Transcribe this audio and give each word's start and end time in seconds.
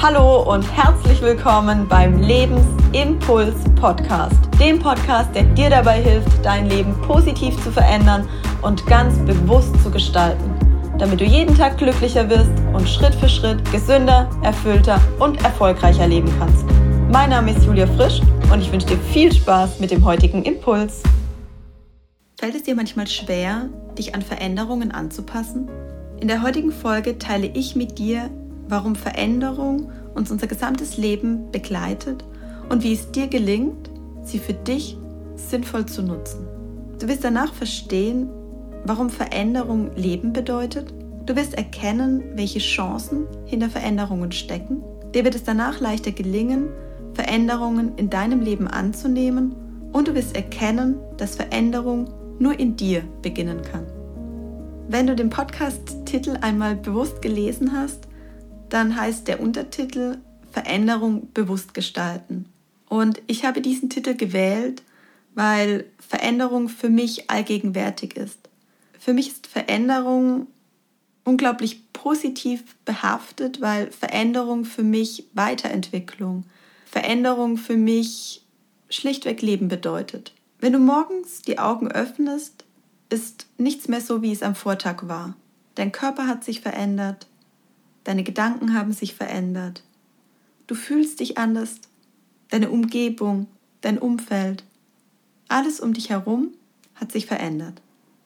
Hallo 0.00 0.48
und 0.48 0.62
herzlich 0.62 1.20
willkommen 1.22 1.88
beim 1.88 2.22
Lebensimpuls 2.22 3.56
Podcast, 3.74 4.38
dem 4.60 4.78
Podcast, 4.78 5.34
der 5.34 5.42
dir 5.42 5.70
dabei 5.70 6.00
hilft, 6.00 6.44
dein 6.44 6.66
Leben 6.66 6.94
positiv 7.02 7.60
zu 7.64 7.72
verändern 7.72 8.28
und 8.62 8.86
ganz 8.86 9.18
bewusst 9.26 9.74
zu 9.82 9.90
gestalten, 9.90 10.54
damit 10.98 11.20
du 11.20 11.24
jeden 11.24 11.52
Tag 11.56 11.78
glücklicher 11.78 12.30
wirst 12.30 12.52
und 12.72 12.88
Schritt 12.88 13.12
für 13.16 13.28
Schritt 13.28 13.58
gesünder, 13.72 14.30
erfüllter 14.44 15.00
und 15.18 15.42
erfolgreicher 15.42 16.06
leben 16.06 16.32
kannst. 16.38 16.64
Mein 17.10 17.30
Name 17.30 17.50
ist 17.50 17.66
Julia 17.66 17.88
Frisch 17.88 18.20
und 18.52 18.60
ich 18.60 18.70
wünsche 18.70 18.86
dir 18.86 18.98
viel 18.98 19.32
Spaß 19.32 19.80
mit 19.80 19.90
dem 19.90 20.04
heutigen 20.04 20.44
Impuls. 20.44 21.02
Fällt 22.38 22.54
es 22.54 22.62
dir 22.62 22.76
manchmal 22.76 23.08
schwer, 23.08 23.68
dich 23.98 24.14
an 24.14 24.22
Veränderungen 24.22 24.92
anzupassen? 24.92 25.68
In 26.20 26.28
der 26.28 26.44
heutigen 26.44 26.70
Folge 26.70 27.18
teile 27.18 27.48
ich 27.48 27.74
mit 27.74 27.98
dir, 27.98 28.30
warum 28.68 28.94
Veränderung 28.94 29.90
uns 30.18 30.30
unser 30.30 30.46
gesamtes 30.46 30.98
Leben 30.98 31.50
begleitet 31.50 32.24
und 32.68 32.84
wie 32.84 32.92
es 32.92 33.10
dir 33.10 33.28
gelingt, 33.28 33.88
sie 34.22 34.38
für 34.38 34.52
dich 34.52 34.98
sinnvoll 35.36 35.86
zu 35.86 36.02
nutzen. 36.02 36.46
Du 36.98 37.08
wirst 37.08 37.24
danach 37.24 37.54
verstehen, 37.54 38.28
warum 38.84 39.08
Veränderung 39.08 39.94
Leben 39.94 40.32
bedeutet. 40.32 40.92
Du 41.24 41.36
wirst 41.36 41.54
erkennen, 41.54 42.22
welche 42.34 42.58
Chancen 42.58 43.26
hinter 43.46 43.70
Veränderungen 43.70 44.32
stecken. 44.32 44.82
Dir 45.14 45.24
wird 45.24 45.34
es 45.34 45.44
danach 45.44 45.80
leichter 45.80 46.12
gelingen, 46.12 46.68
Veränderungen 47.14 47.96
in 47.96 48.10
deinem 48.10 48.40
Leben 48.40 48.68
anzunehmen 48.68 49.54
und 49.92 50.08
du 50.08 50.14
wirst 50.14 50.36
erkennen, 50.36 50.96
dass 51.16 51.36
Veränderung 51.36 52.10
nur 52.38 52.58
in 52.58 52.76
dir 52.76 53.02
beginnen 53.22 53.62
kann. 53.62 53.86
Wenn 54.88 55.06
du 55.06 55.14
den 55.14 55.30
Podcast-Titel 55.30 56.38
einmal 56.40 56.76
bewusst 56.76 57.20
gelesen 57.20 57.72
hast, 57.72 58.07
dann 58.70 58.96
heißt 58.96 59.28
der 59.28 59.40
Untertitel 59.40 60.18
Veränderung 60.50 61.32
bewusst 61.32 61.74
gestalten. 61.74 62.46
Und 62.88 63.20
ich 63.26 63.44
habe 63.44 63.60
diesen 63.60 63.90
Titel 63.90 64.14
gewählt, 64.14 64.82
weil 65.34 65.84
Veränderung 65.98 66.68
für 66.68 66.88
mich 66.88 67.30
allgegenwärtig 67.30 68.16
ist. 68.16 68.38
Für 68.98 69.12
mich 69.12 69.28
ist 69.28 69.46
Veränderung 69.46 70.46
unglaublich 71.24 71.92
positiv 71.92 72.76
behaftet, 72.84 73.60
weil 73.60 73.90
Veränderung 73.90 74.64
für 74.64 74.82
mich 74.82 75.26
Weiterentwicklung, 75.34 76.44
Veränderung 76.86 77.58
für 77.58 77.76
mich 77.76 78.42
schlichtweg 78.88 79.42
Leben 79.42 79.68
bedeutet. 79.68 80.32
Wenn 80.58 80.72
du 80.72 80.78
morgens 80.78 81.42
die 81.42 81.58
Augen 81.58 81.92
öffnest, 81.92 82.64
ist 83.10 83.46
nichts 83.58 83.88
mehr 83.88 84.00
so, 84.00 84.22
wie 84.22 84.32
es 84.32 84.42
am 84.42 84.54
Vortag 84.54 85.06
war. 85.06 85.36
Dein 85.74 85.92
Körper 85.92 86.26
hat 86.26 86.44
sich 86.44 86.60
verändert, 86.60 87.26
Deine 88.08 88.24
Gedanken 88.24 88.72
haben 88.72 88.94
sich 88.94 89.14
verändert. 89.14 89.82
Du 90.66 90.74
fühlst 90.74 91.20
dich 91.20 91.36
anders. 91.36 91.74
Deine 92.48 92.70
Umgebung, 92.70 93.48
dein 93.82 93.98
Umfeld, 93.98 94.64
alles 95.48 95.78
um 95.78 95.92
dich 95.92 96.08
herum 96.08 96.54
hat 96.94 97.12
sich 97.12 97.26
verändert. 97.26 97.82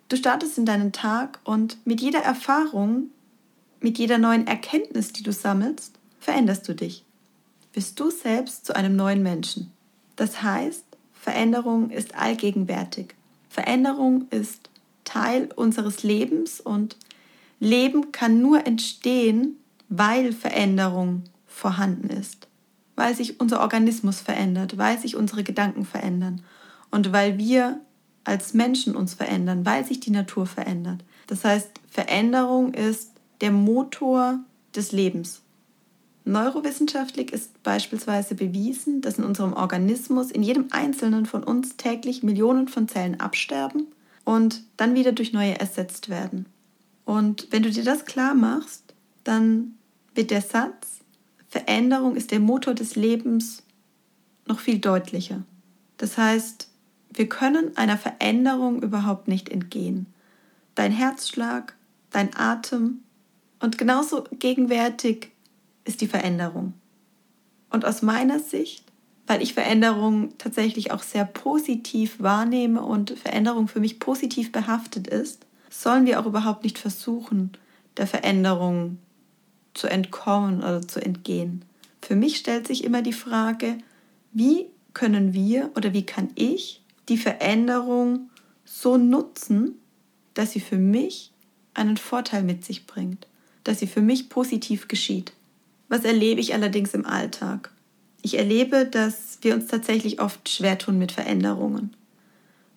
Du 0.08 0.14
startest 0.14 0.56
in 0.56 0.66
deinen 0.66 0.92
Tag 0.92 1.40
und 1.42 1.84
mit 1.84 2.00
jeder 2.00 2.20
Erfahrung, 2.20 3.10
mit 3.80 3.98
jeder 3.98 4.18
neuen 4.18 4.46
Erkenntnis, 4.46 5.12
die 5.12 5.24
du 5.24 5.32
sammelst, 5.32 5.98
veränderst 6.20 6.68
du 6.68 6.76
dich. 6.76 7.04
Bist 7.72 7.98
du 7.98 8.10
selbst 8.10 8.64
zu 8.64 8.76
einem 8.76 8.94
neuen 8.94 9.24
Menschen. 9.24 9.72
Das 10.14 10.44
heißt, 10.44 10.84
Veränderung 11.12 11.90
ist 11.90 12.14
allgegenwärtig. 12.14 13.16
Veränderung 13.48 14.28
ist 14.30 14.70
Teil 15.02 15.48
unseres 15.56 16.04
Lebens 16.04 16.60
und 16.60 16.96
Leben 17.58 18.12
kann 18.12 18.40
nur 18.40 18.64
entstehen, 18.64 19.58
weil 19.94 20.32
Veränderung 20.32 21.24
vorhanden 21.46 22.08
ist, 22.08 22.48
weil 22.96 23.14
sich 23.14 23.40
unser 23.40 23.60
Organismus 23.60 24.20
verändert, 24.20 24.78
weil 24.78 24.98
sich 24.98 25.16
unsere 25.16 25.44
Gedanken 25.44 25.84
verändern 25.84 26.40
und 26.90 27.12
weil 27.12 27.36
wir 27.36 27.78
als 28.24 28.54
Menschen 28.54 28.96
uns 28.96 29.12
verändern, 29.12 29.66
weil 29.66 29.84
sich 29.84 30.00
die 30.00 30.10
Natur 30.10 30.46
verändert. 30.46 31.04
Das 31.26 31.44
heißt, 31.44 31.68
Veränderung 31.90 32.72
ist 32.72 33.10
der 33.42 33.50
Motor 33.50 34.38
des 34.74 34.92
Lebens. 34.92 35.42
Neurowissenschaftlich 36.24 37.30
ist 37.32 37.62
beispielsweise 37.62 38.34
bewiesen, 38.34 39.02
dass 39.02 39.18
in 39.18 39.24
unserem 39.24 39.52
Organismus, 39.52 40.30
in 40.30 40.42
jedem 40.42 40.68
einzelnen 40.70 41.26
von 41.26 41.44
uns 41.44 41.76
täglich 41.76 42.22
Millionen 42.22 42.68
von 42.68 42.88
Zellen 42.88 43.20
absterben 43.20 43.88
und 44.24 44.62
dann 44.78 44.94
wieder 44.94 45.12
durch 45.12 45.34
neue 45.34 45.58
ersetzt 45.58 46.08
werden. 46.08 46.46
Und 47.04 47.48
wenn 47.50 47.62
du 47.62 47.70
dir 47.70 47.84
das 47.84 48.06
klar 48.06 48.34
machst, 48.34 48.94
dann 49.24 49.74
wird 50.14 50.30
der 50.30 50.42
Satz, 50.42 51.00
Veränderung 51.48 52.16
ist 52.16 52.30
der 52.30 52.40
Motor 52.40 52.74
des 52.74 52.96
Lebens, 52.96 53.62
noch 54.46 54.58
viel 54.58 54.78
deutlicher. 54.78 55.42
Das 55.98 56.18
heißt, 56.18 56.68
wir 57.12 57.28
können 57.28 57.76
einer 57.76 57.98
Veränderung 57.98 58.82
überhaupt 58.82 59.28
nicht 59.28 59.48
entgehen. 59.48 60.06
Dein 60.74 60.92
Herzschlag, 60.92 61.76
dein 62.10 62.34
Atem 62.34 63.02
und 63.60 63.78
genauso 63.78 64.24
gegenwärtig 64.32 65.30
ist 65.84 66.00
die 66.00 66.06
Veränderung. 66.06 66.74
Und 67.70 67.84
aus 67.84 68.02
meiner 68.02 68.38
Sicht, 68.38 68.84
weil 69.26 69.42
ich 69.42 69.54
Veränderung 69.54 70.36
tatsächlich 70.38 70.90
auch 70.90 71.02
sehr 71.02 71.24
positiv 71.24 72.16
wahrnehme 72.18 72.82
und 72.82 73.10
Veränderung 73.18 73.68
für 73.68 73.80
mich 73.80 73.98
positiv 73.98 74.52
behaftet 74.52 75.06
ist, 75.06 75.46
sollen 75.70 76.06
wir 76.06 76.20
auch 76.20 76.26
überhaupt 76.26 76.64
nicht 76.64 76.78
versuchen, 76.78 77.52
der 77.96 78.06
Veränderung 78.06 78.98
zu 79.74 79.88
entkommen 79.88 80.58
oder 80.58 80.86
zu 80.86 81.00
entgehen. 81.00 81.64
Für 82.00 82.16
mich 82.16 82.36
stellt 82.36 82.66
sich 82.66 82.84
immer 82.84 83.02
die 83.02 83.12
Frage, 83.12 83.78
wie 84.32 84.66
können 84.94 85.32
wir 85.32 85.70
oder 85.76 85.92
wie 85.92 86.04
kann 86.04 86.30
ich 86.34 86.82
die 87.08 87.16
Veränderung 87.16 88.30
so 88.64 88.96
nutzen, 88.96 89.78
dass 90.34 90.52
sie 90.52 90.60
für 90.60 90.78
mich 90.78 91.32
einen 91.74 91.96
Vorteil 91.96 92.42
mit 92.42 92.64
sich 92.64 92.86
bringt, 92.86 93.26
dass 93.64 93.78
sie 93.78 93.86
für 93.86 94.02
mich 94.02 94.28
positiv 94.28 94.88
geschieht. 94.88 95.32
Was 95.88 96.04
erlebe 96.04 96.40
ich 96.40 96.54
allerdings 96.54 96.94
im 96.94 97.06
Alltag? 97.06 97.70
Ich 98.22 98.38
erlebe, 98.38 98.86
dass 98.86 99.38
wir 99.42 99.54
uns 99.54 99.66
tatsächlich 99.66 100.20
oft 100.20 100.48
schwer 100.48 100.78
tun 100.78 100.98
mit 100.98 101.12
Veränderungen. 101.12 101.94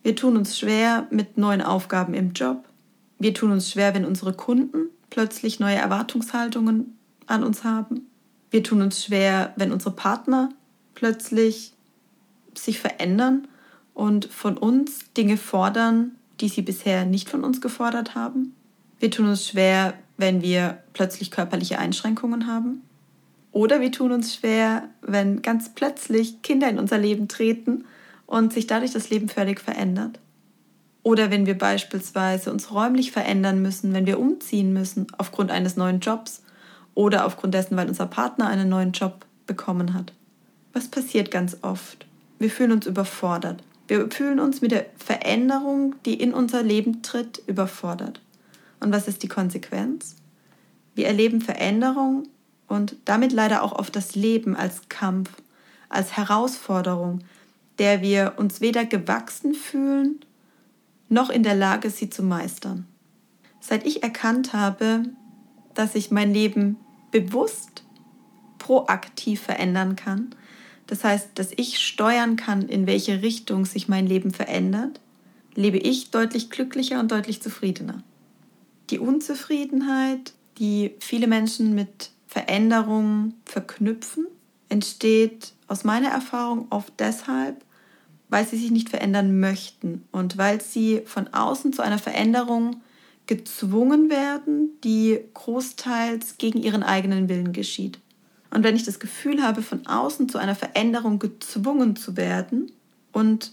Wir 0.03 0.15
tun 0.15 0.37
uns 0.37 0.57
schwer 0.57 1.07
mit 1.11 1.37
neuen 1.37 1.61
Aufgaben 1.61 2.13
im 2.13 2.33
Job. 2.33 2.65
Wir 3.19 3.33
tun 3.33 3.51
uns 3.51 3.71
schwer, 3.71 3.93
wenn 3.93 4.05
unsere 4.05 4.33
Kunden 4.33 4.89
plötzlich 5.09 5.59
neue 5.59 5.75
Erwartungshaltungen 5.75 6.97
an 7.27 7.43
uns 7.43 7.63
haben. 7.63 8.07
Wir 8.51 8.63
tun 8.63 8.81
uns 8.81 9.03
schwer, 9.03 9.53
wenn 9.55 9.71
unsere 9.71 9.95
Partner 9.95 10.49
plötzlich 10.93 11.73
sich 12.57 12.79
verändern 12.79 13.47
und 13.93 14.25
von 14.25 14.57
uns 14.57 15.11
Dinge 15.13 15.37
fordern, 15.37 16.11
die 16.39 16.49
sie 16.49 16.61
bisher 16.61 17.05
nicht 17.05 17.29
von 17.29 17.43
uns 17.43 17.61
gefordert 17.61 18.15
haben. 18.15 18.55
Wir 18.99 19.11
tun 19.11 19.27
uns 19.27 19.47
schwer, 19.47 19.93
wenn 20.17 20.41
wir 20.41 20.83
plötzlich 20.93 21.31
körperliche 21.31 21.79
Einschränkungen 21.79 22.47
haben. 22.47 22.81
Oder 23.51 23.81
wir 23.81 23.91
tun 23.91 24.11
uns 24.11 24.35
schwer, 24.35 24.89
wenn 25.01 25.41
ganz 25.41 25.69
plötzlich 25.73 26.41
Kinder 26.41 26.69
in 26.69 26.79
unser 26.79 26.97
Leben 26.97 27.27
treten 27.27 27.85
und 28.25 28.53
sich 28.53 28.67
dadurch 28.67 28.91
das 28.91 29.09
Leben 29.09 29.29
völlig 29.29 29.61
verändert. 29.61 30.19
Oder 31.05 31.29
wenn 31.29 31.45
wir 31.45 31.55
beispielsweise 31.55 32.51
uns 32.51 32.71
räumlich 32.71 33.11
verändern 33.11 33.61
müssen, 33.61 33.93
wenn 33.93 34.07
wir 34.07 34.19
umziehen 34.19 34.73
müssen 34.73 35.05
aufgrund 35.19 35.51
eines 35.51 35.77
neuen 35.77 35.99
Jobs 35.99 36.41
oder 36.95 37.27
aufgrund 37.27 37.53
dessen, 37.53 37.77
weil 37.77 37.87
unser 37.87 38.07
Partner 38.07 38.47
einen 38.47 38.69
neuen 38.69 38.91
Job 38.91 39.23
bekommen 39.45 39.93
hat. 39.93 40.13
Was 40.73 40.87
passiert 40.87 41.29
ganz 41.29 41.57
oft? 41.61 42.07
Wir 42.39 42.49
fühlen 42.49 42.71
uns 42.71 42.87
überfordert. 42.87 43.61
Wir 43.87 44.09
fühlen 44.09 44.39
uns 44.39 44.63
mit 44.63 44.71
der 44.71 44.87
Veränderung, 44.97 45.93
die 46.07 46.15
in 46.15 46.33
unser 46.33 46.63
Leben 46.63 47.03
tritt, 47.03 47.39
überfordert. 47.45 48.19
Und 48.79 48.91
was 48.91 49.07
ist 49.07 49.21
die 49.21 49.27
Konsequenz? 49.27 50.15
Wir 50.95 51.05
erleben 51.05 51.39
Veränderung 51.39 52.23
und 52.67 52.95
damit 53.05 53.31
leider 53.31 53.61
auch 53.61 53.73
oft 53.73 53.95
das 53.95 54.15
Leben 54.15 54.55
als 54.55 54.89
Kampf, 54.89 55.29
als 55.87 56.17
Herausforderung, 56.17 57.19
der 57.77 58.01
wir 58.01 58.33
uns 58.37 58.59
weder 58.59 58.85
gewachsen 58.85 59.53
fühlen 59.53 60.19
noch 61.09 61.29
in 61.29 61.43
der 61.43 61.55
Lage, 61.55 61.89
sie 61.89 62.09
zu 62.09 62.23
meistern. 62.23 62.85
Seit 63.59 63.85
ich 63.85 64.03
erkannt 64.03 64.53
habe, 64.53 65.03
dass 65.73 65.95
ich 65.95 66.11
mein 66.11 66.33
Leben 66.33 66.77
bewusst 67.11 67.83
proaktiv 68.57 69.41
verändern 69.41 69.95
kann, 69.95 70.35
das 70.87 71.03
heißt, 71.03 71.29
dass 71.35 71.51
ich 71.55 71.79
steuern 71.79 72.35
kann, 72.35 72.67
in 72.67 72.85
welche 72.85 73.21
Richtung 73.21 73.65
sich 73.65 73.87
mein 73.87 74.05
Leben 74.05 74.31
verändert, 74.31 74.99
lebe 75.55 75.77
ich 75.77 76.11
deutlich 76.11 76.49
glücklicher 76.49 76.99
und 76.99 77.11
deutlich 77.11 77.41
zufriedener. 77.41 78.03
Die 78.91 78.99
Unzufriedenheit, 78.99 80.33
die 80.59 80.95
viele 80.99 81.27
Menschen 81.27 81.73
mit 81.73 82.11
Veränderungen 82.27 83.33
verknüpfen, 83.45 84.27
entsteht 84.69 85.53
aus 85.67 85.83
meiner 85.83 86.09
Erfahrung 86.09 86.67
oft 86.69 86.93
deshalb, 86.99 87.64
weil 88.29 88.47
sie 88.47 88.57
sich 88.57 88.71
nicht 88.71 88.89
verändern 88.89 89.39
möchten 89.39 90.03
und 90.11 90.37
weil 90.37 90.61
sie 90.61 91.01
von 91.05 91.27
außen 91.33 91.73
zu 91.73 91.81
einer 91.81 91.99
Veränderung 91.99 92.81
gezwungen 93.27 94.09
werden, 94.09 94.69
die 94.83 95.19
großteils 95.33 96.37
gegen 96.37 96.61
ihren 96.61 96.83
eigenen 96.83 97.29
Willen 97.29 97.53
geschieht. 97.53 97.99
Und 98.51 98.63
wenn 98.63 98.75
ich 98.75 98.83
das 98.83 98.99
Gefühl 98.99 99.43
habe, 99.43 99.61
von 99.61 99.85
außen 99.85 100.29
zu 100.29 100.37
einer 100.37 100.55
Veränderung 100.55 101.19
gezwungen 101.19 101.95
zu 101.95 102.15
werden 102.15 102.71
und 103.11 103.51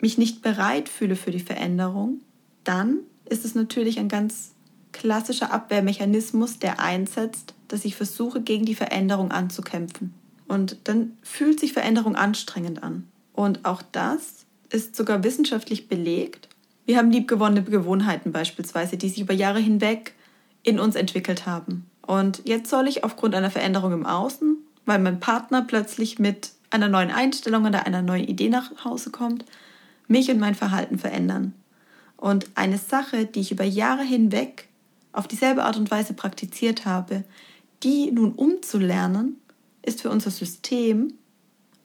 mich 0.00 0.18
nicht 0.18 0.42
bereit 0.42 0.88
fühle 0.88 1.16
für 1.16 1.30
die 1.30 1.40
Veränderung, 1.40 2.20
dann 2.62 2.98
ist 3.28 3.44
es 3.44 3.54
natürlich 3.54 3.98
ein 3.98 4.08
ganz 4.08 4.52
klassischer 4.92 5.52
Abwehrmechanismus, 5.52 6.58
der 6.58 6.78
einsetzt, 6.80 7.54
dass 7.68 7.84
ich 7.84 7.96
versuche, 7.96 8.40
gegen 8.40 8.64
die 8.64 8.74
Veränderung 8.74 9.30
anzukämpfen. 9.32 10.14
Und 10.46 10.76
dann 10.84 11.16
fühlt 11.22 11.58
sich 11.58 11.72
Veränderung 11.72 12.16
anstrengend 12.16 12.82
an. 12.82 13.08
Und 13.34 13.64
auch 13.66 13.82
das 13.92 14.46
ist 14.70 14.96
sogar 14.96 15.22
wissenschaftlich 15.22 15.88
belegt. 15.88 16.48
Wir 16.86 16.96
haben 16.96 17.10
liebgewonnene 17.10 17.62
Gewohnheiten 17.64 18.32
beispielsweise, 18.32 18.96
die 18.96 19.08
sich 19.08 19.20
über 19.20 19.34
Jahre 19.34 19.58
hinweg 19.58 20.14
in 20.62 20.80
uns 20.80 20.96
entwickelt 20.96 21.44
haben. 21.44 21.86
Und 22.02 22.42
jetzt 22.44 22.70
soll 22.70 22.88
ich 22.88 23.04
aufgrund 23.04 23.34
einer 23.34 23.50
Veränderung 23.50 23.92
im 23.92 24.06
Außen, 24.06 24.56
weil 24.86 24.98
mein 24.98 25.20
Partner 25.20 25.62
plötzlich 25.62 26.18
mit 26.18 26.52
einer 26.70 26.88
neuen 26.88 27.10
Einstellung 27.10 27.66
oder 27.66 27.86
einer 27.86 28.02
neuen 28.02 28.24
Idee 28.24 28.48
nach 28.48 28.84
Hause 28.84 29.10
kommt, 29.10 29.44
mich 30.08 30.30
und 30.30 30.38
mein 30.38 30.54
Verhalten 30.54 30.98
verändern. 30.98 31.54
Und 32.16 32.46
eine 32.54 32.78
Sache, 32.78 33.26
die 33.26 33.40
ich 33.40 33.52
über 33.52 33.64
Jahre 33.64 34.02
hinweg 34.02 34.68
auf 35.12 35.28
dieselbe 35.28 35.64
Art 35.64 35.76
und 35.76 35.90
Weise 35.90 36.14
praktiziert 36.14 36.84
habe, 36.84 37.24
die 37.82 38.10
nun 38.10 38.32
umzulernen, 38.32 39.40
ist 39.82 40.02
für 40.02 40.10
unser 40.10 40.30
System 40.30 41.14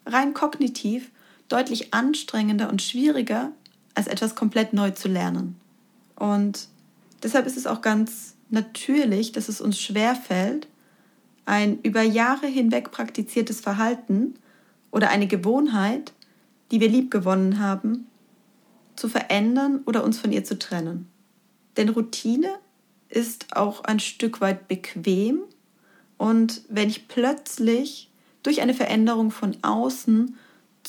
rein 0.06 0.34
kognitiv 0.34 1.12
deutlich 1.50 1.94
anstrengender 1.94 2.70
und 2.70 2.82
schwieriger, 2.82 3.52
als 3.96 4.08
etwas 4.08 4.36
komplett 4.36 4.74
neu 4.74 4.92
zu 4.92 5.08
lernen. 5.08 5.56
Und 6.16 6.68
deshalb 7.22 7.46
ist 7.46 7.58
es 7.58 7.68
auch 7.68 7.82
ganz 7.82 8.36
natürlich, 8.50 9.32
dass 9.32 9.50
es 9.50 9.60
uns 9.60 9.80
schwerfällt, 9.80 10.68
ein 11.46 11.80
über 11.82 12.02
Jahre 12.02 12.48
hinweg 12.48 12.92
praktiziertes 12.92 13.60
Verhalten 13.60 14.36
oder 14.92 15.10
eine 15.10 15.28
Gewohnheit, 15.28 16.14
die 16.72 16.80
wir 16.80 16.90
liebgewonnen 16.90 17.60
haben, 17.60 18.08
zu 18.96 19.10
verändern 19.10 19.82
oder 19.86 20.04
uns 20.04 20.20
von 20.20 20.32
ihr 20.32 20.44
zu 20.44 20.60
trennen. 20.60 21.08
Denn 21.78 21.90
Routine 21.90 22.50
ist 23.08 23.56
auch 23.56 23.84
ein 23.86 24.00
Stück 24.00 24.42
weit 24.42 24.68
bequem 24.68 25.42
und 26.18 26.62
wenn 26.70 26.90
ich 26.90 27.08
plötzlich 27.08 28.12
durch 28.44 28.62
eine 28.62 28.74
Veränderung 28.74 29.32
von 29.32 29.58
außen 29.64 30.38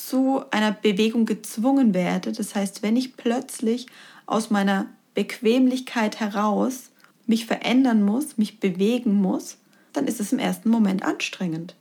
zu 0.07 0.43
einer 0.51 0.73
Bewegung 0.73 1.27
gezwungen 1.27 1.95
werde, 1.95 2.33
das 2.33 2.55
heißt, 2.55 2.83
wenn 2.83 2.97
ich 2.97 3.17
plötzlich 3.17 3.87
aus 4.27 4.51
meiner 4.51 4.87
Bequemlichkeit 5.15 6.21
heraus 6.21 6.91
mich 7.27 7.47
verändern 7.47 8.03
muss, 8.03 8.39
mich 8.39 8.61
bewegen 8.61 9.15
muss, 9.15 9.59
dann 9.93 10.07
ist 10.07 10.21
es 10.21 10.33
im 10.33 10.39
ersten 10.39 10.69
Moment 10.69 11.03
anstrengend. 11.05 11.75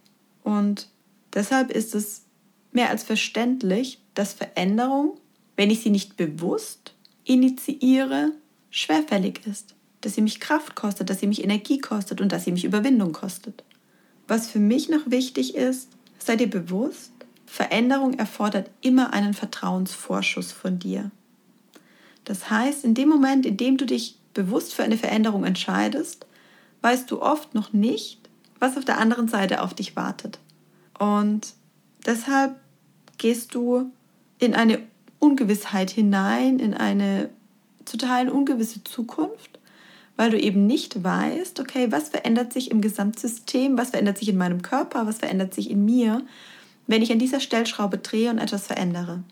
Und 0.43 0.89
deshalb 1.33 1.71
ist 1.71 1.95
es 1.95 2.23
mehr 2.71 2.89
als 2.89 3.03
verständlich, 3.03 3.99
dass 4.13 4.33
Veränderung, 4.33 5.17
wenn 5.55 5.69
ich 5.69 5.81
sie 5.81 5.89
nicht 5.89 6.17
bewusst 6.17 6.93
initiiere, 7.23 8.31
schwerfällig 8.69 9.41
ist. 9.45 9.75
Dass 10.01 10.15
sie 10.15 10.21
mich 10.21 10.39
Kraft 10.39 10.75
kostet, 10.75 11.09
dass 11.09 11.19
sie 11.19 11.27
mich 11.27 11.43
Energie 11.43 11.79
kostet 11.79 12.21
und 12.21 12.31
dass 12.31 12.45
sie 12.45 12.51
mich 12.51 12.65
Überwindung 12.65 13.11
kostet. 13.11 13.63
Was 14.27 14.49
für 14.49 14.59
mich 14.59 14.89
noch 14.89 15.09
wichtig 15.09 15.55
ist, 15.55 15.89
sei 16.19 16.35
dir 16.35 16.49
bewusst, 16.49 17.11
Veränderung 17.49 18.13
erfordert 18.13 18.69
immer 18.79 19.11
einen 19.11 19.33
Vertrauensvorschuss 19.33 20.51
von 20.51 20.77
dir. 20.77 21.09
Das 22.23 22.51
heißt, 22.51 22.85
in 22.85 22.93
dem 22.93 23.09
Moment, 23.09 23.43
in 23.43 23.57
dem 23.57 23.75
du 23.75 23.87
dich 23.87 24.19
bewusst 24.35 24.75
für 24.75 24.83
eine 24.83 24.97
Veränderung 24.97 25.43
entscheidest, 25.43 26.27
weißt 26.83 27.09
du 27.09 27.23
oft 27.23 27.55
noch 27.55 27.73
nicht, 27.73 28.29
was 28.59 28.77
auf 28.77 28.85
der 28.85 28.99
anderen 28.99 29.27
Seite 29.27 29.63
auf 29.63 29.73
dich 29.73 29.95
wartet. 29.95 30.37
Und 30.99 31.53
deshalb 32.05 32.55
gehst 33.17 33.55
du 33.55 33.91
in 34.37 34.53
eine 34.53 34.79
Ungewissheit 35.17 35.89
hinein, 35.89 36.59
in 36.59 36.75
eine 36.75 37.31
total 37.83 38.29
ungewisse 38.29 38.83
Zukunft, 38.83 39.59
weil 40.17 40.29
du 40.29 40.39
eben 40.39 40.67
nicht 40.67 41.03
weißt, 41.03 41.59
okay, 41.59 41.91
was 41.91 42.09
verändert 42.09 42.53
sich 42.53 42.69
im 42.69 42.81
Gesamtsystem, 42.81 43.75
was 43.75 43.89
verändert 43.89 44.19
sich 44.19 44.29
in 44.29 44.37
meinem 44.37 44.61
Körper, 44.61 45.07
was 45.07 45.17
verändert 45.17 45.55
sich 45.55 45.71
in 45.71 45.83
mir, 45.83 46.21
wenn 46.89 47.03
ich 47.03 47.11
an 47.11 47.19
dieser 47.19 47.39
Stellschraube 47.39 47.99
drehe 47.99 48.31
und 48.31 48.39
etwas 48.39 48.65
verändere. 48.65 49.23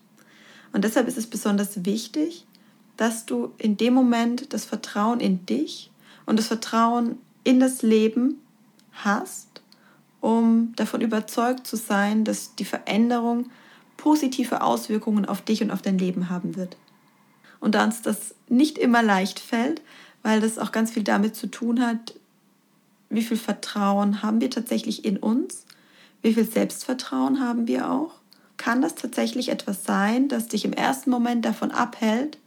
Und 0.72 0.84
deshalb 0.84 1.08
ist 1.08 1.18
es 1.18 1.26
besonders 1.26 1.84
wichtig, 1.84 2.46
dass 2.96 3.26
du 3.26 3.52
in 3.58 3.76
dem 3.76 3.94
Moment 3.94 4.52
das 4.52 4.64
Vertrauen 4.64 5.18
in 5.18 5.44
dich 5.44 5.90
und 6.24 6.38
das 6.38 6.46
Vertrauen 6.46 7.18
in 7.42 7.58
das 7.58 7.82
Leben 7.82 8.40
hast, 8.92 9.60
um 10.20 10.72
davon 10.76 11.00
überzeugt 11.00 11.66
zu 11.66 11.76
sein, 11.76 12.24
dass 12.24 12.54
die 12.54 12.64
Veränderung 12.64 13.50
positive 13.96 14.62
Auswirkungen 14.62 15.24
auf 15.24 15.42
dich 15.42 15.60
und 15.60 15.72
auf 15.72 15.82
dein 15.82 15.98
Leben 15.98 16.30
haben 16.30 16.54
wird. 16.54 16.76
Und 17.58 17.74
da 17.74 17.82
uns 17.82 18.02
das 18.02 18.36
nicht 18.48 18.78
immer 18.78 19.02
leicht 19.02 19.40
fällt, 19.40 19.82
weil 20.22 20.40
das 20.40 20.58
auch 20.58 20.70
ganz 20.70 20.92
viel 20.92 21.02
damit 21.02 21.34
zu 21.34 21.48
tun 21.48 21.84
hat, 21.84 22.14
wie 23.10 23.22
viel 23.22 23.36
Vertrauen 23.36 24.22
haben 24.22 24.40
wir 24.40 24.48
tatsächlich 24.48 25.04
in 25.04 25.16
uns, 25.16 25.64
wie 26.22 26.34
viel 26.34 26.44
Selbstvertrauen 26.44 27.40
haben 27.40 27.66
wir 27.66 27.90
auch, 27.90 28.12
kann 28.56 28.82
das 28.82 28.94
tatsächlich 28.94 29.50
etwas 29.50 29.84
sein, 29.84 30.28
das 30.28 30.48
dich 30.48 30.64
im 30.64 30.72
ersten 30.72 31.10
Moment 31.10 31.44
davon 31.44 31.70
abhält, 31.70 32.38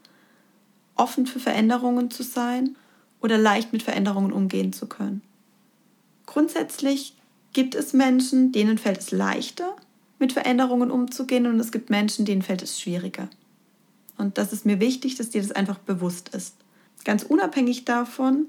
offen 0.95 1.25
für 1.25 1.39
Veränderungen 1.39 2.12
zu 2.12 2.23
sein 2.23 2.75
oder 3.21 3.38
leicht 3.38 3.71
mit 3.71 3.83
Veränderungen 3.83 4.33
umgehen 4.33 4.73
zu 4.73 4.88
können. 4.88 5.21
Grundsätzlich 6.25 7.15
gibt 7.53 7.75
es 7.75 7.94
Menschen, 7.94 8.51
denen 8.51 8.77
fällt 8.77 9.00
es 9.00 9.12
leichter, 9.12 9.75
mit 10.19 10.33
Veränderungen 10.33 10.91
umzugehen 10.91 11.47
und 11.47 11.59
es 11.59 11.71
gibt 11.71 11.89
Menschen, 11.89 12.25
denen 12.25 12.41
fällt 12.41 12.62
es 12.62 12.79
schwieriger. 12.79 13.29
Und 14.18 14.38
das 14.38 14.53
ist 14.53 14.65
mir 14.65 14.79
wichtig, 14.79 15.15
dass 15.15 15.29
dir 15.29 15.41
das 15.41 15.51
einfach 15.51 15.79
bewusst 15.79 16.29
ist. 16.29 16.56
Ganz 17.03 17.23
unabhängig 17.23 17.85
davon 17.85 18.45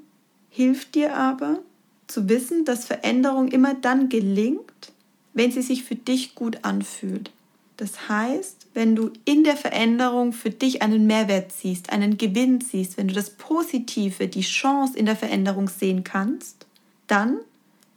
hilft 0.50 0.94
dir 0.94 1.16
aber 1.16 1.60
zu 2.06 2.28
wissen, 2.28 2.66
dass 2.66 2.84
Veränderung 2.84 3.48
immer 3.48 3.74
dann 3.74 4.10
gelingt, 4.10 4.91
wenn 5.34 5.50
sie 5.50 5.62
sich 5.62 5.84
für 5.84 5.94
dich 5.94 6.34
gut 6.34 6.58
anfühlt. 6.62 7.31
Das 7.76 8.08
heißt, 8.08 8.69
wenn 8.75 8.94
du 8.94 9.11
in 9.25 9.44
der 9.44 9.56
Veränderung 9.56 10.32
für 10.32 10.50
dich 10.50 10.82
einen 10.82 11.06
Mehrwert 11.06 11.52
siehst, 11.52 11.90
einen 11.90 12.17
Gewinn 12.19 12.61
siehst, 12.61 12.96
wenn 12.96 13.08
du 13.08 13.14
das 13.14 13.31
Positive, 13.31 14.29
die 14.29 14.43
Chance 14.43 14.96
in 14.96 15.06
der 15.06 15.17
Veränderung 15.17 15.69
sehen 15.69 16.05
kannst, 16.05 16.67
dann 17.06 17.38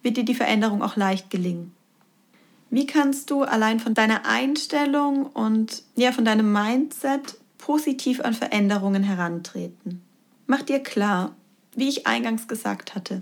wird 0.02 0.18
dir 0.18 0.26
die 0.26 0.36
Veränderung 0.36 0.82
auch 0.82 0.96
leicht 0.96 1.30
gelingen. 1.30 1.72
Wie 2.70 2.88
kannst 2.88 3.30
du 3.30 3.44
allein 3.44 3.80
von 3.80 3.94
deiner 3.94 4.26
Einstellung 4.26 5.28
und 5.28 5.84
ja, 5.96 6.12
von 6.12 6.26
deinem 6.26 6.52
Mindset 6.52 7.38
positiv 7.58 8.22
an 8.22 8.34
Veränderungen 8.34 9.04
herantreten? 9.04 10.02
Mach 10.48 10.62
dir 10.62 10.80
klar, 10.80 11.36
wie 11.76 11.90
ich 11.90 12.08
eingangs 12.08 12.48
gesagt 12.48 12.96
hatte, 12.96 13.22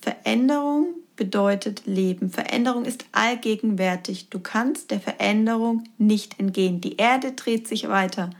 Veränderung 0.00 0.86
bedeutet 1.16 1.82
Leben. 1.86 2.30
Veränderung 2.30 2.84
ist 2.84 3.04
allgegenwärtig. 3.12 4.28
Du 4.30 4.40
kannst 4.40 4.90
der 4.90 5.00
Veränderung 5.00 5.84
nicht 5.98 6.38
entgehen. 6.40 6.80
Die 6.80 6.96
Erde 6.96 7.32
dreht 7.32 7.68
sich 7.68 7.88
weiter. 7.88 8.30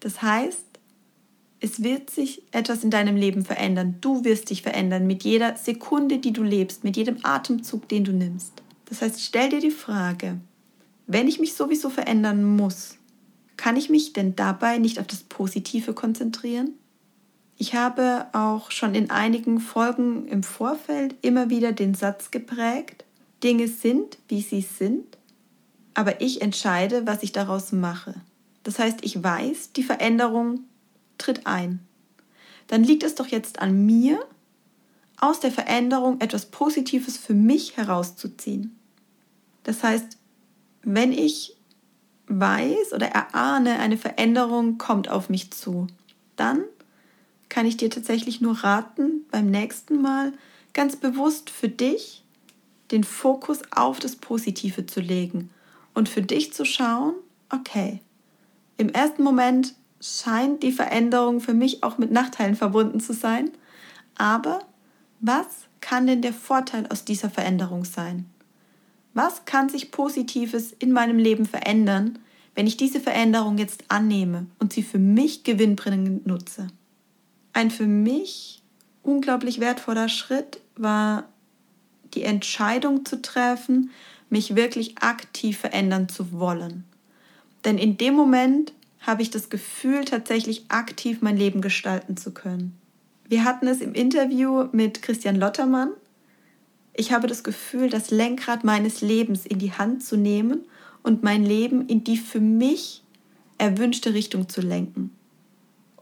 Das 0.00 0.22
heißt, 0.22 0.64
es 1.60 1.82
wird 1.82 2.10
sich 2.10 2.42
etwas 2.52 2.84
in 2.84 2.90
deinem 2.90 3.16
Leben 3.16 3.44
verändern. 3.44 3.96
Du 4.00 4.24
wirst 4.24 4.50
dich 4.50 4.62
verändern 4.62 5.06
mit 5.06 5.24
jeder 5.24 5.56
Sekunde, 5.56 6.18
die 6.18 6.32
du 6.32 6.42
lebst, 6.42 6.84
mit 6.84 6.96
jedem 6.96 7.18
Atemzug, 7.22 7.88
den 7.88 8.04
du 8.04 8.12
nimmst. 8.12 8.52
Das 8.86 9.00
heißt, 9.00 9.22
stell 9.22 9.48
dir 9.48 9.60
die 9.60 9.70
Frage, 9.70 10.40
wenn 11.06 11.28
ich 11.28 11.40
mich 11.40 11.54
sowieso 11.54 11.88
verändern 11.90 12.44
muss, 12.44 12.98
kann 13.56 13.76
ich 13.76 13.88
mich 13.88 14.12
denn 14.12 14.36
dabei 14.36 14.78
nicht 14.78 14.98
auf 14.98 15.06
das 15.06 15.22
Positive 15.22 15.94
konzentrieren? 15.94 16.74
Ich 17.56 17.74
habe 17.74 18.26
auch 18.32 18.70
schon 18.70 18.94
in 18.94 19.10
einigen 19.10 19.60
Folgen 19.60 20.26
im 20.26 20.42
Vorfeld 20.42 21.14
immer 21.22 21.50
wieder 21.50 21.72
den 21.72 21.94
Satz 21.94 22.30
geprägt, 22.30 23.04
Dinge 23.42 23.68
sind, 23.68 24.18
wie 24.28 24.42
sie 24.42 24.62
sind, 24.62 25.18
aber 25.94 26.20
ich 26.20 26.42
entscheide, 26.42 27.06
was 27.06 27.22
ich 27.22 27.32
daraus 27.32 27.72
mache. 27.72 28.14
Das 28.64 28.78
heißt, 28.78 28.98
ich 29.02 29.22
weiß, 29.22 29.72
die 29.72 29.82
Veränderung 29.82 30.60
tritt 31.18 31.46
ein. 31.46 31.80
Dann 32.66 32.82
liegt 32.82 33.02
es 33.02 33.14
doch 33.14 33.28
jetzt 33.28 33.60
an 33.60 33.84
mir, 33.86 34.18
aus 35.20 35.40
der 35.40 35.52
Veränderung 35.52 36.20
etwas 36.20 36.46
Positives 36.46 37.16
für 37.16 37.34
mich 37.34 37.76
herauszuziehen. 37.76 38.76
Das 39.62 39.82
heißt, 39.82 40.18
wenn 40.82 41.12
ich 41.12 41.56
weiß 42.26 42.92
oder 42.92 43.06
erahne, 43.06 43.78
eine 43.78 43.96
Veränderung 43.96 44.76
kommt 44.76 45.08
auf 45.08 45.30
mich 45.30 45.52
zu, 45.52 45.86
dann 46.36 46.64
kann 47.48 47.66
ich 47.66 47.76
dir 47.76 47.90
tatsächlich 47.90 48.40
nur 48.40 48.64
raten, 48.64 49.24
beim 49.30 49.46
nächsten 49.46 50.00
Mal 50.00 50.32
ganz 50.72 50.96
bewusst 50.96 51.50
für 51.50 51.68
dich 51.68 52.24
den 52.90 53.04
Fokus 53.04 53.60
auf 53.70 53.98
das 53.98 54.16
Positive 54.16 54.86
zu 54.86 55.00
legen 55.00 55.50
und 55.94 56.08
für 56.08 56.22
dich 56.22 56.52
zu 56.52 56.64
schauen, 56.64 57.14
okay, 57.50 58.00
im 58.76 58.88
ersten 58.88 59.22
Moment 59.22 59.74
scheint 60.00 60.62
die 60.62 60.72
Veränderung 60.72 61.40
für 61.40 61.54
mich 61.54 61.82
auch 61.82 61.98
mit 61.98 62.10
Nachteilen 62.10 62.56
verbunden 62.56 63.00
zu 63.00 63.12
sein, 63.12 63.50
aber 64.16 64.60
was 65.20 65.46
kann 65.80 66.06
denn 66.06 66.22
der 66.22 66.32
Vorteil 66.32 66.86
aus 66.88 67.04
dieser 67.04 67.30
Veränderung 67.30 67.84
sein? 67.84 68.26
Was 69.14 69.44
kann 69.44 69.68
sich 69.68 69.92
Positives 69.92 70.72
in 70.72 70.92
meinem 70.92 71.18
Leben 71.18 71.46
verändern, 71.46 72.18
wenn 72.54 72.66
ich 72.66 72.76
diese 72.76 73.00
Veränderung 73.00 73.58
jetzt 73.58 73.84
annehme 73.88 74.46
und 74.58 74.72
sie 74.72 74.82
für 74.82 74.98
mich 74.98 75.44
gewinnbringend 75.44 76.26
nutze? 76.26 76.68
Ein 77.54 77.70
für 77.70 77.86
mich 77.86 78.62
unglaublich 79.02 79.60
wertvoller 79.60 80.08
Schritt 80.08 80.60
war 80.76 81.28
die 82.14 82.24
Entscheidung 82.24 83.06
zu 83.06 83.22
treffen, 83.22 83.90
mich 84.28 84.56
wirklich 84.56 84.98
aktiv 84.98 85.58
verändern 85.58 86.08
zu 86.08 86.32
wollen. 86.32 86.84
Denn 87.64 87.78
in 87.78 87.96
dem 87.96 88.14
Moment 88.14 88.72
habe 89.00 89.22
ich 89.22 89.30
das 89.30 89.50
Gefühl, 89.50 90.04
tatsächlich 90.04 90.64
aktiv 90.68 91.18
mein 91.20 91.36
Leben 91.36 91.60
gestalten 91.60 92.16
zu 92.16 92.32
können. 92.32 92.76
Wir 93.28 93.44
hatten 93.44 93.68
es 93.68 93.80
im 93.80 93.94
Interview 93.94 94.68
mit 94.72 95.02
Christian 95.02 95.36
Lottermann. 95.36 95.92
Ich 96.92 97.12
habe 97.12 97.26
das 97.26 97.44
Gefühl, 97.44 97.88
das 97.88 98.10
Lenkrad 98.10 98.64
meines 98.64 99.00
Lebens 99.00 99.46
in 99.46 99.58
die 99.58 99.72
Hand 99.72 100.02
zu 100.02 100.16
nehmen 100.16 100.64
und 101.02 101.22
mein 101.22 101.44
Leben 101.44 101.86
in 101.86 102.02
die 102.02 102.16
für 102.16 102.40
mich 102.40 103.02
erwünschte 103.58 104.14
Richtung 104.14 104.48
zu 104.48 104.60
lenken. 104.60 105.10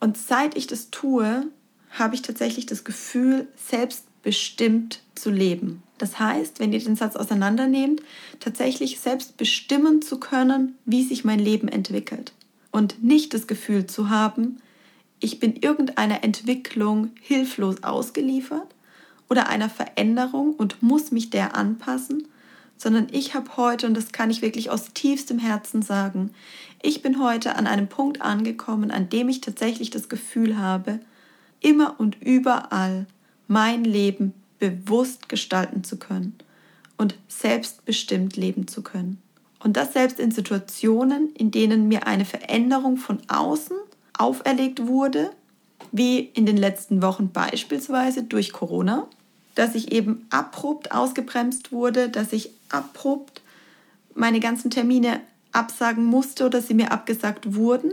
Und 0.02 0.18
seit 0.18 0.56
ich 0.56 0.66
das 0.66 0.90
tue, 0.90 1.46
habe 1.90 2.16
ich 2.16 2.22
tatsächlich 2.22 2.66
das 2.66 2.82
Gefühl, 2.82 3.46
selbstbestimmt 3.54 5.00
zu 5.14 5.30
leben. 5.30 5.84
Das 5.96 6.18
heißt, 6.18 6.58
wenn 6.58 6.72
ihr 6.72 6.80
den 6.80 6.96
Satz 6.96 7.14
auseinandernehmt, 7.14 8.02
tatsächlich 8.40 8.98
selbst 8.98 9.36
bestimmen 9.36 10.02
zu 10.02 10.18
können, 10.18 10.76
wie 10.84 11.04
sich 11.04 11.24
mein 11.24 11.38
Leben 11.38 11.68
entwickelt. 11.68 12.32
Und 12.72 13.04
nicht 13.04 13.32
das 13.32 13.46
Gefühl 13.46 13.86
zu 13.86 14.10
haben, 14.10 14.60
ich 15.20 15.38
bin 15.38 15.54
irgendeiner 15.54 16.24
Entwicklung 16.24 17.10
hilflos 17.20 17.84
ausgeliefert 17.84 18.74
oder 19.30 19.48
einer 19.48 19.70
Veränderung 19.70 20.54
und 20.54 20.82
muss 20.82 21.12
mich 21.12 21.30
der 21.30 21.54
anpassen, 21.54 22.26
sondern 22.76 23.06
ich 23.12 23.34
habe 23.34 23.56
heute, 23.56 23.86
und 23.86 23.96
das 23.96 24.10
kann 24.10 24.30
ich 24.30 24.42
wirklich 24.42 24.68
aus 24.68 24.92
tiefstem 24.94 25.38
Herzen 25.38 25.80
sagen, 25.80 26.30
ich 26.82 27.02
bin 27.02 27.22
heute 27.22 27.56
an 27.56 27.66
einem 27.66 27.88
Punkt 27.88 28.20
angekommen, 28.20 28.90
an 28.90 29.08
dem 29.08 29.28
ich 29.28 29.40
tatsächlich 29.40 29.90
das 29.90 30.08
Gefühl 30.08 30.58
habe, 30.58 31.00
immer 31.60 31.98
und 31.98 32.20
überall 32.20 33.06
mein 33.48 33.84
Leben 33.84 34.34
bewusst 34.58 35.28
gestalten 35.28 35.84
zu 35.84 35.96
können 35.96 36.34
und 36.96 37.16
selbstbestimmt 37.28 38.36
leben 38.36 38.68
zu 38.68 38.82
können. 38.82 39.20
Und 39.60 39.76
das 39.76 39.92
selbst 39.92 40.18
in 40.18 40.32
Situationen, 40.32 41.32
in 41.34 41.52
denen 41.52 41.86
mir 41.86 42.06
eine 42.06 42.24
Veränderung 42.24 42.96
von 42.96 43.18
außen 43.28 43.76
auferlegt 44.18 44.86
wurde, 44.86 45.30
wie 45.92 46.18
in 46.20 46.46
den 46.46 46.56
letzten 46.56 47.02
Wochen 47.02 47.30
beispielsweise 47.30 48.24
durch 48.24 48.52
Corona, 48.52 49.06
dass 49.54 49.74
ich 49.74 49.92
eben 49.92 50.26
abrupt 50.30 50.92
ausgebremst 50.92 51.72
wurde, 51.72 52.08
dass 52.08 52.32
ich 52.32 52.50
abrupt 52.70 53.42
meine 54.14 54.40
ganzen 54.40 54.70
Termine 54.70 55.20
absagen 55.52 56.04
musste 56.04 56.46
oder 56.46 56.60
sie 56.60 56.74
mir 56.74 56.92
abgesagt 56.92 57.54
wurden 57.54 57.92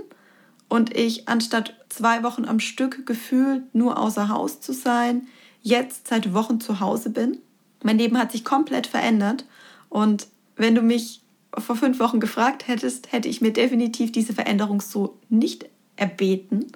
und 0.67 0.95
ich 0.95 1.27
anstatt 1.27 1.75
zwei 1.89 2.23
Wochen 2.23 2.45
am 2.45 2.59
Stück 2.59 3.05
gefühlt 3.05 3.73
nur 3.73 3.99
außer 3.99 4.29
Haus 4.29 4.61
zu 4.61 4.73
sein, 4.73 5.27
jetzt 5.61 6.07
seit 6.07 6.33
Wochen 6.33 6.61
zu 6.61 6.79
Hause 6.79 7.09
bin. 7.09 7.39
Mein 7.83 7.97
Leben 7.97 8.17
hat 8.17 8.31
sich 8.31 8.45
komplett 8.45 8.87
verändert 8.87 9.45
und 9.89 10.27
wenn 10.55 10.75
du 10.75 10.81
mich 10.81 11.21
vor 11.57 11.75
fünf 11.75 11.99
Wochen 11.99 12.19
gefragt 12.19 12.67
hättest, 12.67 13.11
hätte 13.11 13.27
ich 13.27 13.41
mir 13.41 13.51
definitiv 13.51 14.11
diese 14.11 14.33
Veränderung 14.33 14.81
so 14.81 15.17
nicht 15.29 15.65
erbeten. 15.95 16.67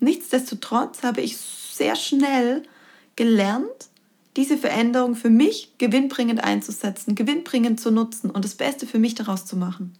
Nichtsdestotrotz 0.00 1.02
habe 1.02 1.20
ich 1.20 1.36
sehr 1.36 1.96
schnell 1.96 2.62
gelernt, 3.16 3.88
diese 4.36 4.56
Veränderung 4.56 5.16
für 5.16 5.28
mich 5.28 5.72
gewinnbringend 5.78 6.42
einzusetzen, 6.42 7.14
gewinnbringend 7.14 7.80
zu 7.80 7.90
nutzen 7.90 8.30
und 8.30 8.44
das 8.44 8.54
Beste 8.54 8.86
für 8.86 8.98
mich 8.98 9.14
daraus 9.14 9.44
zu 9.44 9.56
machen. 9.56 9.92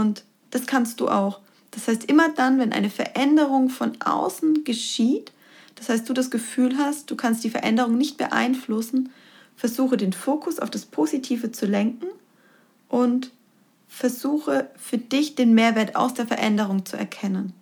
Und 0.00 0.24
das 0.50 0.66
kannst 0.66 1.00
du 1.00 1.08
auch. 1.08 1.40
Das 1.70 1.86
heißt, 1.86 2.06
immer 2.06 2.30
dann, 2.30 2.58
wenn 2.58 2.72
eine 2.72 2.90
Veränderung 2.90 3.68
von 3.68 4.00
außen 4.00 4.64
geschieht, 4.64 5.30
das 5.76 5.88
heißt, 5.88 6.08
du 6.08 6.14
das 6.14 6.30
Gefühl 6.30 6.78
hast, 6.78 7.10
du 7.10 7.16
kannst 7.16 7.44
die 7.44 7.50
Veränderung 7.50 7.96
nicht 7.96 8.16
beeinflussen, 8.16 9.10
versuche 9.56 9.96
den 9.96 10.12
Fokus 10.12 10.58
auf 10.58 10.70
das 10.70 10.86
Positive 10.86 11.52
zu 11.52 11.66
lenken 11.66 12.06
und 12.88 13.30
versuche 13.88 14.70
für 14.76 14.98
dich 14.98 15.34
den 15.34 15.54
Mehrwert 15.54 15.96
aus 15.96 16.14
der 16.14 16.26
Veränderung 16.26 16.86
zu 16.86 16.96
erkennen. 16.96 17.52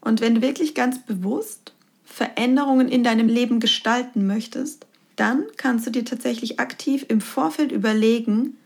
Und 0.00 0.20
wenn 0.20 0.36
du 0.36 0.42
wirklich 0.42 0.74
ganz 0.74 0.98
bewusst 1.04 1.74
Veränderungen 2.04 2.88
in 2.88 3.04
deinem 3.04 3.28
Leben 3.28 3.60
gestalten 3.60 4.26
möchtest, 4.26 4.86
dann 5.16 5.44
kannst 5.56 5.86
du 5.86 5.90
dir 5.90 6.04
tatsächlich 6.04 6.60
aktiv 6.60 7.04
im 7.08 7.20
Vorfeld 7.20 7.72
überlegen, 7.72 8.56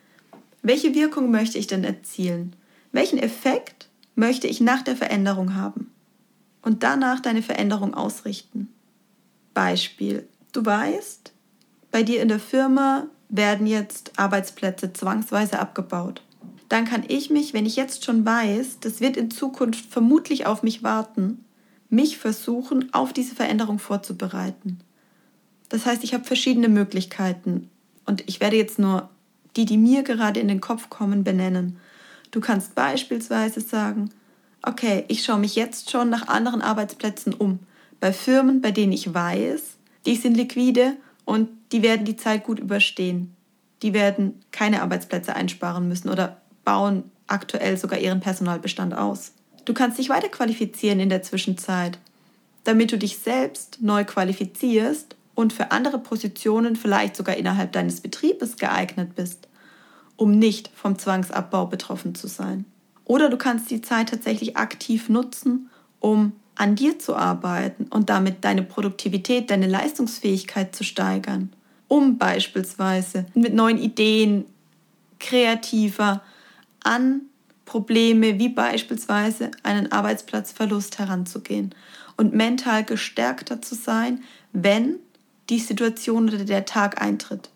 welche 0.62 0.94
Wirkung 0.94 1.30
möchte 1.30 1.59
ich 1.59 1.66
denn 1.66 1.82
erzielen? 1.82 2.54
Welchen 2.92 3.18
Effekt 3.18 3.88
möchte 4.14 4.46
ich 4.46 4.61
nach 4.61 4.82
der 4.82 4.96
Veränderung 4.96 5.54
haben? 5.54 5.90
Und 6.62 6.82
danach 6.82 7.20
deine 7.20 7.42
Veränderung 7.42 7.94
ausrichten. 7.94 8.72
Beispiel, 9.54 10.28
du 10.52 10.64
weißt, 10.64 11.32
bei 11.90 12.02
dir 12.02 12.22
in 12.22 12.28
der 12.28 12.38
Firma 12.38 13.06
werden 13.28 13.66
jetzt 13.66 14.12
Arbeitsplätze 14.16 14.92
zwangsweise 14.92 15.58
abgebaut. 15.58 16.22
Dann 16.68 16.84
kann 16.84 17.04
ich 17.08 17.30
mich, 17.30 17.52
wenn 17.52 17.66
ich 17.66 17.76
jetzt 17.76 18.04
schon 18.04 18.25
weiß, 18.25 18.78
das 18.80 19.00
wird 19.00 19.16
in 19.16 19.30
Zukunft 19.30 19.84
vermutlich 19.87 20.46
auf 20.46 20.62
mich 20.62 20.82
warten, 20.82 21.44
mich 21.88 22.16
versuchen, 22.16 22.92
auf 22.94 23.12
diese 23.12 23.34
Veränderung 23.34 23.78
vorzubereiten. 23.78 24.78
Das 25.68 25.84
heißt, 25.84 26.04
ich 26.04 26.14
habe 26.14 26.25
verschiedene 26.25 26.68
Möglichkeiten 26.68 27.70
und 28.06 28.26
ich 28.26 28.40
werde 28.40 28.56
jetzt 28.56 28.78
nur 28.78 29.11
die, 29.56 29.66
die 29.66 29.76
mir 29.76 30.02
gerade 30.02 30.40
in 30.40 30.49
den 30.49 30.61
Kopf 30.61 30.88
kommen, 30.88 31.25
benennen. 31.25 31.78
Du 32.33 32.41
kannst 32.41 32.75
beispielsweise 32.75 33.61
sagen, 33.61 34.11
okay, 34.62 35.05
ich 35.09 35.23
schaue 35.23 35.39
mich 35.39 35.55
jetzt 35.55 35.91
schon 35.91 36.11
nach 36.11 36.29
anderen 36.29 36.62
Arbeitsplätzen 36.62 37.35
um. 37.35 37.61
Bei 38.01 38.12
Firmen, 38.12 38.61
bei 38.61 38.73
denen 38.73 38.93
ich 38.93 39.15
weiß, 39.15 39.77
die 40.07 40.17
sind 40.17 40.37
liquide 40.37 40.97
und 41.25 41.49
die 41.71 41.83
werden 41.83 42.05
die 42.05 42.17
Zeit 42.17 42.45
gut 42.45 42.59
überstehen. 42.59 43.37
Die 43.83 43.93
werden 43.93 44.41
keine 44.51 44.83
Arbeitsplätze 44.83 45.37
einsparen 45.37 45.87
müssen 45.87 46.09
oder 46.09 46.41
bauen 46.65 47.05
aktuell 47.27 47.77
sogar 47.77 47.99
ihren 47.99 48.21
Personalbestand 48.21 48.97
aus. 48.97 49.33
Du 49.65 49.75
kannst 49.75 49.99
dich 49.99 50.09
weiter 50.09 50.29
qualifizieren 50.29 51.01
in 51.01 51.09
der 51.09 51.23
Zwischenzeit, 51.23 51.99
damit 52.65 52.93
du 52.93 52.99
dich 52.99 53.19
selbst 53.19 53.79
neu 53.81 54.05
qualifizierst 54.05 55.17
und 55.35 55.53
für 55.53 55.71
andere 55.71 55.99
Positionen 55.99 56.77
vielleicht 56.77 57.17
sogar 57.17 57.37
innerhalb 57.37 57.73
deines 57.73 58.01
Betriebes 58.01 58.57
geeignet 58.57 59.15
bist, 59.15 59.49
um 60.23 60.38
nicht 60.38 60.71
vom 60.73 61.00
Zwangsabbau 61.00 61.67
betroffen 61.67 62.14
zu 62.14 62.29
sein. 62.29 62.64
Oder 63.05 63.29
du 63.29 63.37
kannst 63.37 63.73
die 63.73 63.83
Zeit 63.83 64.11
tatsächlich 64.11 64.57
aktiv 64.57 65.09
nutzen, 65.09 65.69
um 65.99 66.31
an 66.55 66.76
dir 66.76 67.00
zu 67.00 67.17
arbeiten 67.17 67.88
und 67.91 68.09
damit 68.09 68.45
deine 68.45 68.62
Produktivität, 68.62 69.50
deine 69.50 69.67
Leistungsfähigkeit 69.67 70.76
zu 70.76 70.85
steigern, 70.85 71.52
um 71.88 72.19
beispielsweise 72.19 73.26
mit 73.35 73.52
neuen 73.52 73.79
Ideen 73.79 74.45
kreativer 75.19 76.23
an 76.85 77.23
Probleme 77.64 78.38
wie 78.38 78.49
beispielsweise 78.49 79.50
einen 79.64 79.91
Arbeitsplatzverlust 79.91 81.00
heranzugehen 81.00 81.75
und 82.17 82.33
mental 82.33 82.85
gestärkter 82.85 83.61
zu 83.61 83.75
sein, 83.75 84.23
wenn 84.52 85.00
die 85.50 85.59
Situation 85.59 86.29
oder 86.29 86.45
der 86.45 86.64
Tag 86.64 87.02
eintritt. 87.02 87.50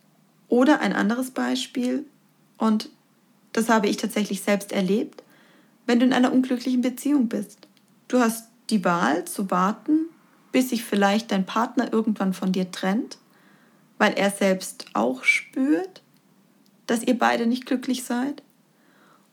Oder 0.48 0.80
ein 0.80 0.94
anderes 0.94 1.30
Beispiel, 1.30 2.04
und 2.58 2.90
das 3.52 3.68
habe 3.68 3.88
ich 3.88 3.96
tatsächlich 3.96 4.42
selbst 4.42 4.72
erlebt, 4.72 5.22
wenn 5.86 6.00
du 6.00 6.06
in 6.06 6.12
einer 6.12 6.32
unglücklichen 6.32 6.82
Beziehung 6.82 7.28
bist. 7.28 7.68
Du 8.08 8.18
hast 8.18 8.48
die 8.70 8.84
Wahl 8.84 9.24
zu 9.24 9.50
warten, 9.50 10.06
bis 10.52 10.70
sich 10.70 10.84
vielleicht 10.84 11.32
dein 11.32 11.46
Partner 11.46 11.92
irgendwann 11.92 12.34
von 12.34 12.52
dir 12.52 12.70
trennt, 12.70 13.18
weil 13.98 14.12
er 14.14 14.30
selbst 14.30 14.86
auch 14.92 15.24
spürt, 15.24 16.02
dass 16.86 17.02
ihr 17.02 17.18
beide 17.18 17.46
nicht 17.46 17.66
glücklich 17.66 18.04
seid. 18.04 18.42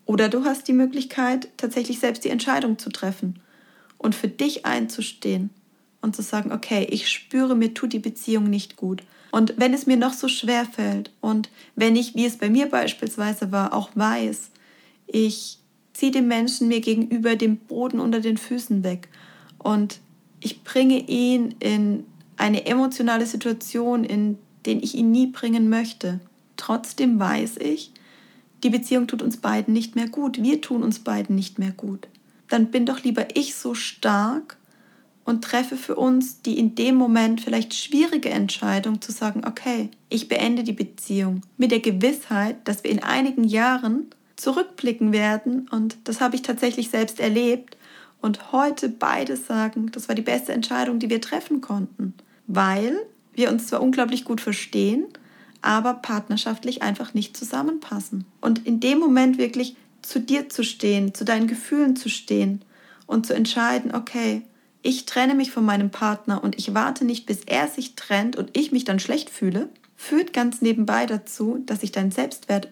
Oder 0.06 0.30
du 0.30 0.44
hast 0.46 0.68
die 0.68 0.74
Möglichkeit, 0.74 1.50
tatsächlich 1.58 2.00
selbst 2.00 2.24
die 2.24 2.30
Entscheidung 2.30 2.78
zu 2.78 2.90
treffen 2.90 3.40
und 3.98 4.16
für 4.16 4.28
dich 4.28 4.66
einzustehen 4.66 5.50
und 6.02 6.16
zu 6.16 6.22
sagen, 6.22 6.52
okay, 6.52 6.86
ich 6.90 7.10
spüre, 7.10 7.56
mir 7.56 7.74
tut 7.74 7.94
die 7.94 8.00
Beziehung 8.00 8.50
nicht 8.50 8.76
gut. 8.76 9.02
Und 9.34 9.56
wenn 9.58 9.74
es 9.74 9.88
mir 9.88 9.98
noch 9.98 10.14
so 10.14 10.28
schwer 10.28 10.64
fällt 10.64 11.10
und 11.20 11.50
wenn 11.76 11.96
ich, 11.96 12.14
wie 12.14 12.28
es 12.28 12.38
bei 12.38 12.52
mir 12.52 12.68
beispielsweise 12.68 13.52
war, 13.52 13.74
auch 13.74 13.90
weiß, 13.96 14.52
ich 15.08 15.58
ziehe 15.92 16.12
dem 16.12 16.28
Menschen 16.28 16.68
mir 16.68 16.82
gegenüber 16.82 17.36
den 17.36 17.58
Boden 17.58 18.00
unter 18.00 18.20
den 18.20 18.38
Füßen 18.38 18.84
weg 18.84 19.10
und 19.58 20.02
ich 20.40 20.64
bringe 20.64 21.00
ihn 21.00 21.56
in 21.60 22.04
eine 22.38 22.68
emotionale 22.68 23.26
Situation, 23.26 24.04
in 24.04 24.38
den 24.68 24.84
ich 24.84 24.94
ihn 24.94 25.10
nie 25.10 25.26
bringen 25.26 25.68
möchte. 25.68 26.20
Trotzdem 26.56 27.20
weiß 27.20 27.58
ich, 27.58 27.92
die 28.64 28.70
Beziehung 28.70 29.08
tut 29.08 29.24
uns 29.24 29.38
beiden 29.38 29.74
nicht 29.74 29.96
mehr 29.96 30.10
gut, 30.10 30.44
wir 30.44 30.62
tun 30.62 30.84
uns 30.84 31.00
beiden 31.00 31.36
nicht 31.36 31.58
mehr 31.58 31.72
gut. 31.72 32.08
Dann 32.50 32.70
bin 32.70 32.86
doch 32.86 33.04
lieber 33.04 33.36
ich 33.36 33.56
so 33.56 33.74
stark 33.74 34.58
und 35.26 35.44
treffe 35.44 35.78
für 35.78 35.96
uns 35.96 36.42
die 36.42 36.60
in 36.60 36.76
dem 36.76 36.96
Moment 36.96 37.42
vielleicht 37.42 37.74
schwierige 37.74 38.30
Entscheidung 38.30 39.02
zu 39.02 39.12
sagen, 39.12 39.44
okay, 39.48 39.90
ich 40.10 40.28
beende 40.28 40.64
die 40.64 40.74
Beziehung 40.74 41.42
mit 41.58 41.72
der 41.72 41.80
Gewissheit, 41.80 42.58
dass 42.66 42.84
wir 42.84 42.92
in 42.92 43.04
einigen 43.04 43.44
Jahren 43.44 44.08
zurückblicken 44.36 45.14
werden 45.14 45.68
und 45.70 45.98
das 46.04 46.20
habe 46.20 46.36
ich 46.36 46.42
tatsächlich 46.42 46.90
selbst 46.90 47.20
erlebt 47.20 47.78
und 48.22 48.52
heute 48.52 48.90
beide 48.90 49.38
sagen, 49.38 49.92
das 49.92 50.08
war 50.08 50.16
die 50.16 50.22
beste 50.22 50.54
Entscheidung, 50.54 51.00
die 51.00 51.10
wir 51.10 51.22
treffen 51.22 51.62
konnten, 51.62 52.14
weil 52.48 52.98
wir 53.34 53.50
uns 53.50 53.68
zwar 53.68 53.82
unglaublich 53.82 54.26
gut 54.26 54.42
verstehen, 54.42 55.06
aber 55.62 55.96
partnerschaftlich 55.96 56.82
einfach 56.82 57.14
nicht 57.14 57.36
zusammenpassen. 57.36 58.26
Und 58.42 58.66
in 58.66 58.80
dem 58.80 59.00
Moment 59.00 59.38
wirklich 59.38 59.76
zu 60.02 60.20
dir 60.20 60.50
zu 60.50 60.64
stehen, 60.64 61.14
zu 61.14 61.26
deinen 61.26 61.48
Gefühlen 61.48 61.96
zu 61.96 62.10
stehen 62.10 62.62
und 63.08 63.26
zu 63.26 63.34
entscheiden, 63.34 63.96
okay, 63.96 64.44
ich 64.84 65.06
trenne 65.06 65.34
mich 65.34 65.52
von 65.52 65.66
meinem 65.66 65.90
Partner 65.90 66.44
und 66.44 66.58
ich 66.60 66.74
warte 66.74 67.06
nicht, 67.06 67.26
bis 67.26 67.42
er 67.46 67.68
sich 67.68 67.96
trennt 67.96 68.36
und 68.36 68.56
ich 68.56 68.72
mich 68.72 68.84
dann 68.84 69.00
schlecht 69.00 69.30
fühle, 69.30 69.70
führt 69.96 70.34
ganz 70.34 70.62
nebenbei 70.62 71.06
dazu, 71.06 71.64
dass 71.66 71.82
sich 71.82 71.94
dein 71.94 72.12
Selbstwert 72.12 72.68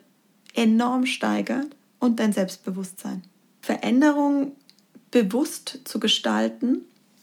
enorm 0.53 1.05
steigert 1.05 1.67
und 1.99 2.19
dein 2.19 2.33
Selbstbewusstsein. 2.33 3.23
Veränderung 3.61 4.51
bewusst 5.09 5.79
zu 5.85 5.99
gestalten 5.99 6.81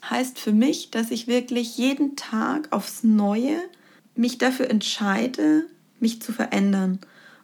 heißt 0.09 0.39
für 0.39 0.53
mich, 0.53 0.91
dass 0.91 1.11
ich 1.11 1.27
wirklich 1.27 1.77
jeden 1.77 2.17
Tag 2.17 2.69
aufs 2.73 3.03
Neue 3.03 3.59
mich 4.15 4.39
dafür 4.39 4.71
entscheide, 4.71 5.67
mich 6.01 6.23
zu 6.23 6.33
verändern. 6.33 6.99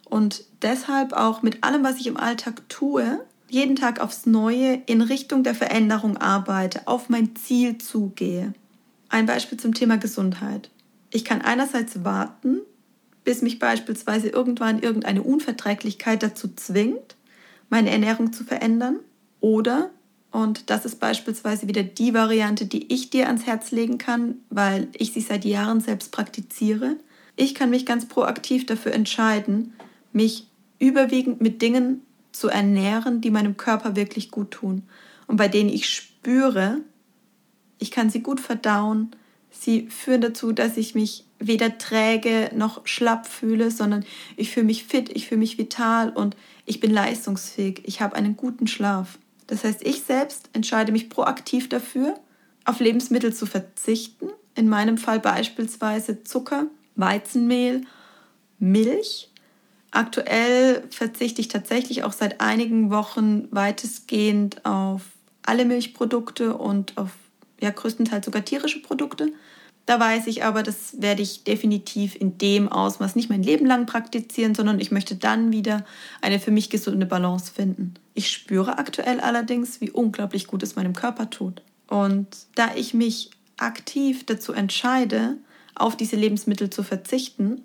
Und 0.05 0.45
deshalb 0.61 1.13
auch 1.13 1.43
mit 1.43 1.63
allem, 1.63 1.83
was 1.83 1.99
ich 1.99 2.07
im 2.07 2.17
Alltag 2.17 2.67
tue, 2.69 3.23
jeden 3.49 3.75
Tag 3.75 3.99
aufs 3.99 4.25
Neue 4.25 4.81
in 4.85 5.01
Richtung 5.01 5.43
der 5.43 5.55
Veränderung 5.55 6.17
arbeite, 6.17 6.87
auf 6.87 7.09
mein 7.09 7.35
Ziel 7.35 7.77
zugehe. 7.77 8.53
Ein 9.09 9.25
Beispiel 9.25 9.59
zum 9.59 9.73
Thema 9.73 9.97
Gesundheit. 9.97 10.69
Ich 11.11 11.23
kann 11.25 11.41
einerseits 11.41 12.03
warten, 12.03 12.59
bis 13.23 13.41
mich 13.41 13.59
beispielsweise 13.59 14.29
irgendwann 14.29 14.81
irgendeine 14.81 15.23
Unverträglichkeit 15.23 16.23
dazu 16.23 16.49
zwingt, 16.55 17.15
meine 17.69 17.91
Ernährung 17.91 18.33
zu 18.33 18.43
verändern. 18.43 18.99
Oder, 19.39 19.91
und 20.31 20.69
das 20.69 20.85
ist 20.85 20.99
beispielsweise 20.99 21.67
wieder 21.67 21.83
die 21.83 22.13
Variante, 22.13 22.65
die 22.65 22.91
ich 22.93 23.09
dir 23.09 23.27
ans 23.27 23.45
Herz 23.45 23.71
legen 23.71 23.97
kann, 23.97 24.39
weil 24.49 24.87
ich 24.97 25.13
sie 25.13 25.21
seit 25.21 25.45
Jahren 25.45 25.81
selbst 25.81 26.11
praktiziere, 26.11 26.97
ich 27.35 27.53
kann 27.53 27.69
mich 27.69 27.85
ganz 27.85 28.05
proaktiv 28.05 28.65
dafür 28.65 28.93
entscheiden, 28.93 29.73
mich 30.13 30.47
überwiegend 30.79 31.41
mit 31.41 31.61
Dingen 31.61 32.01
zu 32.35 32.49
ernähren, 32.49 33.21
die 33.21 33.31
meinem 33.31 33.57
Körper 33.57 33.95
wirklich 33.95 34.31
gut 34.31 34.51
tun 34.51 34.83
und 35.27 35.37
bei 35.37 35.47
denen 35.47 35.69
ich 35.69 35.89
spüre, 35.89 36.81
ich 37.79 37.91
kann 37.91 38.09
sie 38.09 38.21
gut 38.21 38.39
verdauen. 38.39 39.11
Sie 39.49 39.87
führen 39.89 40.21
dazu, 40.21 40.51
dass 40.51 40.77
ich 40.77 40.95
mich 40.95 41.25
weder 41.39 41.77
träge 41.77 42.51
noch 42.55 42.85
schlapp 42.85 43.27
fühle, 43.27 43.71
sondern 43.71 44.05
ich 44.37 44.51
fühle 44.51 44.65
mich 44.65 44.83
fit, 44.83 45.09
ich 45.15 45.27
fühle 45.27 45.39
mich 45.39 45.57
vital 45.57 46.09
und 46.09 46.35
ich 46.65 46.79
bin 46.79 46.91
leistungsfähig. 46.91 47.81
Ich 47.85 48.01
habe 48.01 48.15
einen 48.15 48.37
guten 48.37 48.67
Schlaf. 48.67 49.17
Das 49.47 49.63
heißt, 49.63 49.85
ich 49.85 50.01
selbst 50.01 50.49
entscheide 50.53 50.91
mich 50.91 51.09
proaktiv 51.09 51.69
dafür, 51.69 52.15
auf 52.65 52.79
Lebensmittel 52.79 53.33
zu 53.33 53.45
verzichten. 53.45 54.29
In 54.55 54.69
meinem 54.69 54.97
Fall 54.97 55.19
beispielsweise 55.19 56.23
Zucker, 56.23 56.67
Weizenmehl, 56.95 57.81
Milch 58.57 59.29
Aktuell 59.95 60.83
verzichte 60.89 61.39
ich 61.39 61.47
tatsächlich 61.47 62.03
auch 62.03 62.11
seit 62.11 62.41
einigen 62.41 62.91
Wochen 62.91 63.47
weitestgehend 63.51 64.65
auf 64.65 65.03
alle 65.41 65.63
Milchprodukte 65.63 66.57
und 66.57 66.97
auf 66.97 67.11
ja, 67.61 67.69
größtenteils 67.69 68.25
sogar 68.25 68.43
tierische 68.43 68.81
Produkte. 68.81 69.31
Da 69.85 69.97
weiß 69.97 70.27
ich 70.27 70.43
aber, 70.43 70.63
das 70.63 71.01
werde 71.01 71.21
ich 71.21 71.45
definitiv 71.45 72.13
in 72.17 72.37
dem 72.37 72.67
Ausmaß 72.67 73.15
nicht 73.15 73.29
mein 73.29 73.41
Leben 73.41 73.65
lang 73.65 73.85
praktizieren, 73.85 74.53
sondern 74.53 74.81
ich 74.81 74.91
möchte 74.91 75.15
dann 75.15 75.53
wieder 75.53 75.85
eine 76.21 76.41
für 76.41 76.51
mich 76.51 76.69
gesunde 76.69 77.05
Balance 77.05 77.53
finden. 77.53 77.93
Ich 78.13 78.29
spüre 78.29 78.77
aktuell 78.77 79.21
allerdings, 79.21 79.79
wie 79.79 79.91
unglaublich 79.91 80.47
gut 80.47 80.61
es 80.61 80.75
meinem 80.75 80.93
Körper 80.93 81.29
tut. 81.29 81.61
Und 81.87 82.27
da 82.55 82.75
ich 82.75 82.93
mich 82.93 83.29
aktiv 83.55 84.25
dazu 84.25 84.51
entscheide, 84.51 85.37
auf 85.73 85.95
diese 85.95 86.17
Lebensmittel 86.17 86.69
zu 86.69 86.83
verzichten, 86.83 87.61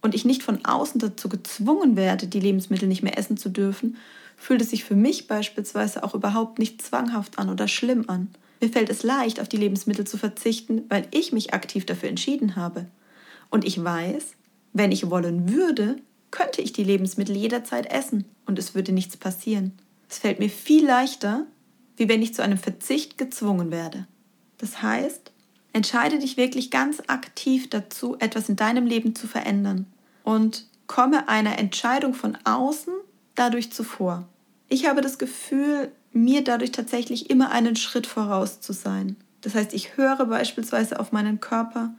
und 0.00 0.14
ich 0.14 0.24
nicht 0.24 0.42
von 0.42 0.64
außen 0.64 1.00
dazu 1.00 1.28
gezwungen 1.28 1.96
werde, 1.96 2.26
die 2.26 2.40
Lebensmittel 2.40 2.88
nicht 2.88 3.02
mehr 3.02 3.18
essen 3.18 3.36
zu 3.36 3.48
dürfen, 3.48 3.96
fühlt 4.36 4.60
es 4.60 4.70
sich 4.70 4.84
für 4.84 4.94
mich 4.94 5.26
beispielsweise 5.26 6.04
auch 6.04 6.14
überhaupt 6.14 6.58
nicht 6.58 6.80
zwanghaft 6.80 7.38
an 7.38 7.50
oder 7.50 7.68
schlimm 7.68 8.04
an. 8.08 8.28
Mir 8.60 8.70
fällt 8.70 8.90
es 8.90 9.02
leicht, 9.02 9.40
auf 9.40 9.48
die 9.48 9.56
Lebensmittel 9.56 10.06
zu 10.06 10.16
verzichten, 10.16 10.82
weil 10.88 11.06
ich 11.10 11.32
mich 11.32 11.54
aktiv 11.54 11.86
dafür 11.86 12.08
entschieden 12.08 12.56
habe. 12.56 12.86
Und 13.50 13.64
ich 13.64 13.82
weiß, 13.82 14.34
wenn 14.72 14.92
ich 14.92 15.10
wollen 15.10 15.52
würde, 15.52 15.96
könnte 16.30 16.60
ich 16.60 16.72
die 16.72 16.84
Lebensmittel 16.84 17.36
jederzeit 17.36 17.90
essen 17.90 18.24
und 18.46 18.58
es 18.58 18.74
würde 18.74 18.92
nichts 18.92 19.16
passieren. 19.16 19.72
Es 20.08 20.18
fällt 20.18 20.38
mir 20.38 20.50
viel 20.50 20.86
leichter, 20.86 21.46
wie 21.96 22.08
wenn 22.08 22.22
ich 22.22 22.34
zu 22.34 22.42
einem 22.42 22.58
Verzicht 22.58 23.18
gezwungen 23.18 23.70
werde. 23.70 24.06
Das 24.58 24.82
heißt, 24.82 25.32
Entscheide 25.78 26.18
dich 26.18 26.36
wirklich 26.36 26.72
ganz 26.72 27.00
aktiv 27.06 27.70
dazu, 27.70 28.16
etwas 28.18 28.48
in 28.48 28.56
deinem 28.56 28.84
Leben 28.84 29.14
zu 29.14 29.28
verändern 29.28 29.86
und 30.24 30.64
komme 30.88 31.28
einer 31.28 31.56
Entscheidung 31.60 32.14
von 32.14 32.36
außen 32.42 32.92
dadurch 33.36 33.70
zuvor. 33.72 34.26
Ich 34.68 34.86
habe 34.88 35.02
das 35.02 35.18
Gefühl, 35.18 35.92
mir 36.10 36.42
dadurch 36.42 36.72
tatsächlich 36.72 37.30
immer 37.30 37.52
einen 37.52 37.76
Schritt 37.76 38.08
voraus 38.08 38.60
zu 38.60 38.72
sein. 38.72 39.14
Das 39.40 39.54
heißt, 39.54 39.72
ich 39.72 39.96
höre 39.96 40.26
beispielsweise 40.26 40.98
auf 40.98 41.12
meinen 41.12 41.38
Körper, 41.38 41.94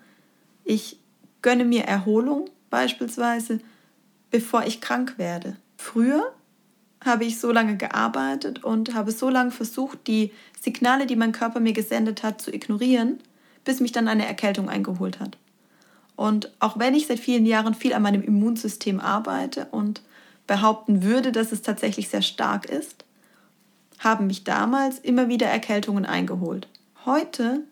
ich 0.65 0.99
gönne 1.41 1.63
mir 1.63 1.85
Erholung 1.85 2.49
beispielsweise, 2.69 3.61
bevor 4.29 4.65
ich 4.65 4.81
krank 4.81 5.13
werde. 5.15 5.55
Früher 5.77 6.33
habe 7.05 7.23
ich 7.23 7.39
so 7.39 7.49
lange 7.49 7.77
gearbeitet 7.77 8.61
und 8.61 8.93
habe 8.93 9.13
so 9.13 9.29
lange 9.29 9.51
versucht, 9.51 10.05
die 10.07 10.33
Signale, 10.59 11.05
die 11.05 11.15
mein 11.15 11.31
Körper 11.31 11.61
mir 11.61 11.71
gesendet 11.71 12.23
hat, 12.23 12.41
zu 12.41 12.53
ignorieren, 12.53 13.19
bis 13.63 13.79
mich 13.79 13.91
dann 13.91 14.07
eine 14.07 14.25
Erkältung 14.27 14.69
eingeholt 14.69 15.19
hat. 15.19 15.37
Und 16.15 16.51
auch 16.59 16.77
wenn 16.77 16.95
ich 16.95 17.07
seit 17.07 17.19
vielen 17.19 17.45
Jahren 17.45 17.73
viel 17.73 17.93
an 17.93 18.01
meinem 18.01 18.21
Immunsystem 18.21 18.99
arbeite 18.99 19.67
und 19.71 20.01
behaupten 20.47 21.03
würde, 21.03 21.31
dass 21.31 21.51
es 21.51 21.61
tatsächlich 21.61 22.09
sehr 22.09 22.21
stark 22.21 22.65
ist, 22.65 23.05
haben 23.99 24.27
mich 24.27 24.43
damals 24.43 24.99
immer 24.99 25.27
wieder 25.29 25.47
Erkältungen 25.47 26.05
eingeholt. 26.05 26.67
Heute 27.05 27.63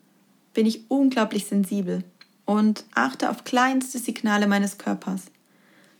bin 0.53 0.65
ich 0.65 0.89
unglaublich 0.89 1.45
sensibel 1.45 2.03
und 2.45 2.85
achte 2.93 3.29
auf 3.29 3.43
kleinste 3.43 3.99
Signale 3.99 4.47
meines 4.47 4.77
Körpers, 4.77 5.23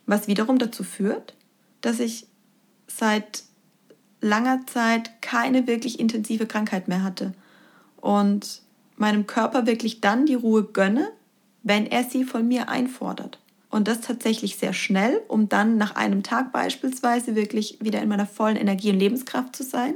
was 0.06 0.28
wiederum 0.28 0.58
dazu 0.58 0.84
führt, 0.84 1.36
dass 1.82 2.00
ich 2.00 2.28
seit 2.88 3.44
langer 4.22 4.66
Zeit 4.68 5.22
keine 5.22 5.68
wirklich 5.68 6.00
intensive 6.00 6.46
Krankheit 6.48 6.88
mehr 6.88 7.04
hatte 7.04 7.34
und 7.98 8.62
meinem 9.00 9.28
Körper 9.28 9.66
wirklich 9.66 10.02
dann 10.02 10.26
die 10.26 10.36
Ruhe 10.36 10.64
gönne, 10.64 11.12
wenn 11.64 11.86
er 11.86 12.04
sie 12.04 12.24
von 12.24 12.48
mir 12.48 12.70
einfordert. 12.70 13.40
Und 13.70 13.88
das 13.88 14.02
tatsächlich 14.02 14.56
sehr 14.58 14.74
schnell, 14.74 15.22
um 15.28 15.50
dann 15.50 15.78
nach 15.78 15.96
einem 15.96 16.24
Tag 16.24 16.52
beispielsweise 16.52 17.36
wirklich 17.36 17.78
wieder 17.82 18.02
in 18.02 18.10
meiner 18.10 18.26
vollen 18.26 18.56
Energie 18.56 18.92
und 18.92 19.00
Lebenskraft 19.00 19.56
zu 19.56 19.64
sein. 19.64 19.96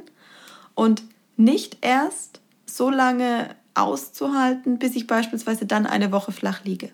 Und 0.75 1.03
nicht 1.37 1.77
erst 1.81 2.41
so 2.65 2.89
lange 2.89 3.55
auszuhalten, 3.73 4.77
bis 4.77 4.95
ich 4.95 5.07
beispielsweise 5.07 5.65
dann 5.65 5.85
eine 5.85 6.11
Woche 6.11 6.31
flach 6.31 6.63
liege. 6.63 6.89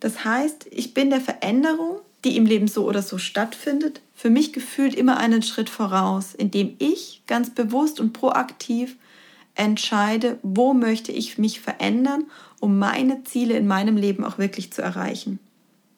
Das 0.00 0.24
heißt, 0.24 0.66
ich 0.70 0.94
bin 0.94 1.10
der 1.10 1.20
Veränderung, 1.20 2.00
die 2.24 2.36
im 2.36 2.46
Leben 2.46 2.68
so 2.68 2.86
oder 2.86 3.02
so 3.02 3.18
stattfindet, 3.18 4.00
für 4.14 4.30
mich 4.30 4.52
gefühlt 4.52 4.94
immer 4.94 5.18
einen 5.18 5.42
Schritt 5.42 5.68
voraus, 5.68 6.34
indem 6.34 6.76
ich 6.78 7.22
ganz 7.26 7.50
bewusst 7.50 8.00
und 8.00 8.12
proaktiv 8.12 8.96
entscheide, 9.54 10.38
wo 10.42 10.74
möchte 10.74 11.12
ich 11.12 11.38
mich 11.38 11.60
verändern, 11.60 12.24
um 12.60 12.78
meine 12.78 13.24
Ziele 13.24 13.56
in 13.56 13.66
meinem 13.66 13.96
Leben 13.96 14.24
auch 14.24 14.38
wirklich 14.38 14.72
zu 14.72 14.82
erreichen. 14.82 15.38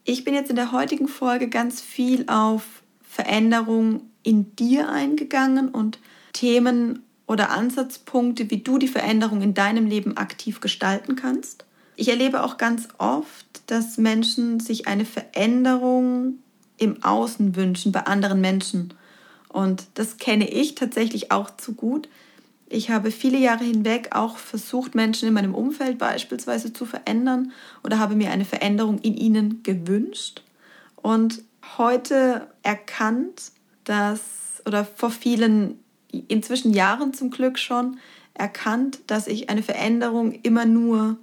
Ich 0.04 0.24
bin 0.24 0.34
jetzt 0.34 0.50
in 0.50 0.56
der 0.56 0.72
heutigen 0.72 1.08
Folge 1.08 1.48
ganz 1.48 1.80
viel 1.80 2.24
auf 2.28 2.62
Veränderung 3.02 4.02
in 4.22 4.54
dir 4.56 4.88
eingegangen 4.88 5.68
und 5.68 5.98
Themen 6.32 7.02
oder 7.26 7.50
Ansatzpunkte, 7.50 8.50
wie 8.50 8.58
du 8.58 8.78
die 8.78 8.88
Veränderung 8.88 9.42
in 9.42 9.54
deinem 9.54 9.86
Leben 9.86 10.16
aktiv 10.16 10.60
gestalten 10.60 11.16
kannst. 11.16 11.64
Ich 11.96 12.08
erlebe 12.08 12.44
auch 12.44 12.58
ganz 12.58 12.88
oft, 12.98 13.46
dass 13.66 13.96
Menschen 13.96 14.60
sich 14.60 14.86
eine 14.86 15.04
Veränderung 15.04 16.40
im 16.76 17.02
Außen 17.02 17.56
wünschen 17.56 17.90
bei 17.90 18.06
anderen 18.06 18.40
Menschen. 18.40 18.92
Und 19.48 19.86
das 19.94 20.18
kenne 20.18 20.48
ich 20.48 20.74
tatsächlich 20.74 21.32
auch 21.32 21.56
zu 21.56 21.72
gut, 21.74 22.08
ich 22.68 22.90
habe 22.90 23.10
viele 23.10 23.38
Jahre 23.38 23.64
hinweg 23.64 24.08
auch 24.10 24.38
versucht, 24.38 24.94
Menschen 24.94 25.28
in 25.28 25.34
meinem 25.34 25.54
Umfeld 25.54 25.98
beispielsweise 25.98 26.72
zu 26.72 26.84
verändern 26.84 27.52
oder 27.84 27.98
habe 27.98 28.16
mir 28.16 28.30
eine 28.30 28.44
Veränderung 28.44 28.98
in 28.98 29.16
ihnen 29.16 29.62
gewünscht 29.62 30.42
und 30.96 31.42
heute 31.78 32.48
erkannt, 32.62 33.52
dass 33.84 34.62
oder 34.66 34.84
vor 34.84 35.10
vielen, 35.10 35.78
inzwischen 36.10 36.74
Jahren 36.74 37.14
zum 37.14 37.30
Glück 37.30 37.58
schon, 37.58 37.98
erkannt, 38.34 38.98
dass 39.06 39.28
ich 39.28 39.48
eine 39.48 39.62
Veränderung 39.62 40.32
immer 40.42 40.66
nur 40.66 41.16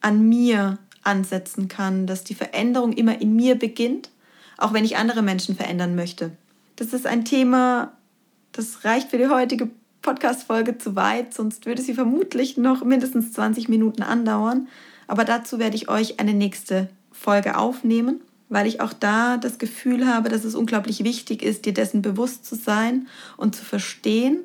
an 0.00 0.28
mir 0.28 0.78
ansetzen 1.02 1.68
kann, 1.68 2.06
dass 2.06 2.24
die 2.24 2.34
Veränderung 2.34 2.92
immer 2.92 3.20
in 3.20 3.34
mir 3.34 3.56
beginnt, 3.56 4.10
auch 4.56 4.72
wenn 4.72 4.84
ich 4.84 4.96
andere 4.96 5.22
Menschen 5.22 5.56
verändern 5.56 5.94
möchte. 5.96 6.30
Das 6.76 6.92
ist 6.92 7.06
ein 7.06 7.24
Thema, 7.24 7.92
das 8.52 8.84
reicht 8.84 9.10
für 9.10 9.18
die 9.18 9.28
heutige 9.28 9.70
Podcast-Folge 10.02 10.78
zu 10.78 10.96
weit, 10.96 11.34
sonst 11.34 11.66
würde 11.66 11.82
sie 11.82 11.94
vermutlich 11.94 12.56
noch 12.56 12.84
mindestens 12.84 13.32
20 13.32 13.68
Minuten 13.68 14.02
andauern. 14.02 14.68
Aber 15.06 15.24
dazu 15.24 15.58
werde 15.58 15.76
ich 15.76 15.88
euch 15.88 16.20
eine 16.20 16.34
nächste 16.34 16.88
Folge 17.10 17.56
aufnehmen, 17.56 18.20
weil 18.48 18.66
ich 18.66 18.80
auch 18.80 18.92
da 18.92 19.36
das 19.36 19.58
Gefühl 19.58 20.06
habe, 20.06 20.28
dass 20.28 20.44
es 20.44 20.54
unglaublich 20.54 21.04
wichtig 21.04 21.42
ist, 21.42 21.66
dir 21.66 21.74
dessen 21.74 22.02
bewusst 22.02 22.46
zu 22.46 22.54
sein 22.54 23.08
und 23.36 23.56
zu 23.56 23.64
verstehen, 23.64 24.40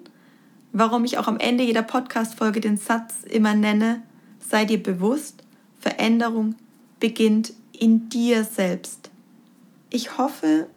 warum 0.72 1.06
ich 1.06 1.18
auch 1.18 1.28
am 1.28 1.38
Ende 1.38 1.64
jeder 1.64 1.84
Podcast-Folge 1.84 2.60
den 2.60 2.78
Satz 2.78 3.24
immer 3.30 3.54
nenne, 3.54 4.02
sei 4.40 4.66
dir 4.66 4.82
bewusst, 4.82 5.44
Veränderung 5.80 6.56
beginnt 7.00 7.54
in 7.78 8.10
dir 8.10 8.44
selbst. 8.44 9.12
Ich 9.90 10.18
hoffe, 10.18 10.68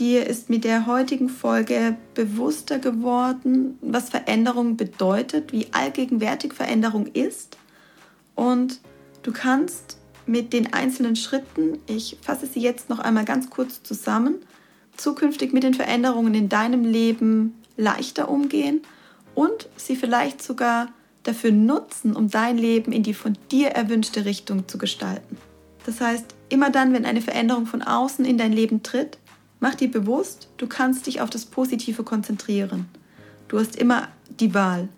dir 0.00 0.26
ist 0.26 0.48
mit 0.48 0.64
der 0.64 0.86
heutigen 0.86 1.28
Folge 1.28 1.96
bewusster 2.14 2.78
geworden, 2.78 3.78
was 3.82 4.08
Veränderung 4.08 4.76
bedeutet, 4.76 5.52
wie 5.52 5.68
allgegenwärtig 5.72 6.54
Veränderung 6.54 7.06
ist 7.06 7.58
und 8.34 8.80
du 9.22 9.32
kannst 9.32 9.98
mit 10.26 10.52
den 10.52 10.72
einzelnen 10.72 11.16
Schritten, 11.16 11.78
ich 11.86 12.16
fasse 12.22 12.46
sie 12.46 12.60
jetzt 12.60 12.88
noch 12.88 12.98
einmal 12.98 13.24
ganz 13.24 13.50
kurz 13.50 13.82
zusammen, 13.82 14.36
zukünftig 14.96 15.52
mit 15.52 15.62
den 15.62 15.74
Veränderungen 15.74 16.34
in 16.34 16.48
deinem 16.48 16.84
Leben 16.84 17.54
leichter 17.76 18.30
umgehen 18.30 18.80
und 19.34 19.68
sie 19.76 19.96
vielleicht 19.96 20.42
sogar 20.42 20.88
dafür 21.22 21.52
nutzen, 21.52 22.16
um 22.16 22.30
dein 22.30 22.56
Leben 22.56 22.92
in 22.92 23.02
die 23.02 23.14
von 23.14 23.36
dir 23.50 23.68
erwünschte 23.68 24.24
Richtung 24.24 24.66
zu 24.68 24.78
gestalten. 24.78 25.36
Das 25.84 26.00
heißt, 26.00 26.34
immer 26.48 26.70
dann, 26.70 26.92
wenn 26.92 27.04
eine 27.04 27.20
Veränderung 27.20 27.66
von 27.66 27.82
außen 27.82 28.24
in 28.24 28.38
dein 28.38 28.52
Leben 28.52 28.82
tritt, 28.82 29.18
mach 29.60 29.74
dir 29.74 29.90
bewusst, 29.90 30.48
du 30.56 30.66
kannst 30.66 31.06
dich 31.06 31.20
auf 31.20 31.30
das 31.30 31.46
Positive 31.46 32.02
konzentrieren. 32.02 32.88
Du 33.48 33.58
hast 33.58 33.76
immer 33.76 34.08
die 34.40 34.54
Wahl. 34.54 34.88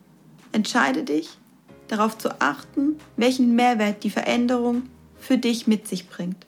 Entscheide 0.53 1.03
dich, 1.03 1.37
darauf 1.89 2.17
zu 2.17 2.41
achten, 2.41 2.97
welchen 3.17 3.55
Mehrwert 3.55 4.05
die 4.05 4.11
Veränderung 4.11 4.85
für 5.19 5.39
dich 5.39 5.67
mit 5.67 5.87
sich 5.87 6.09
bringt. 6.09 6.47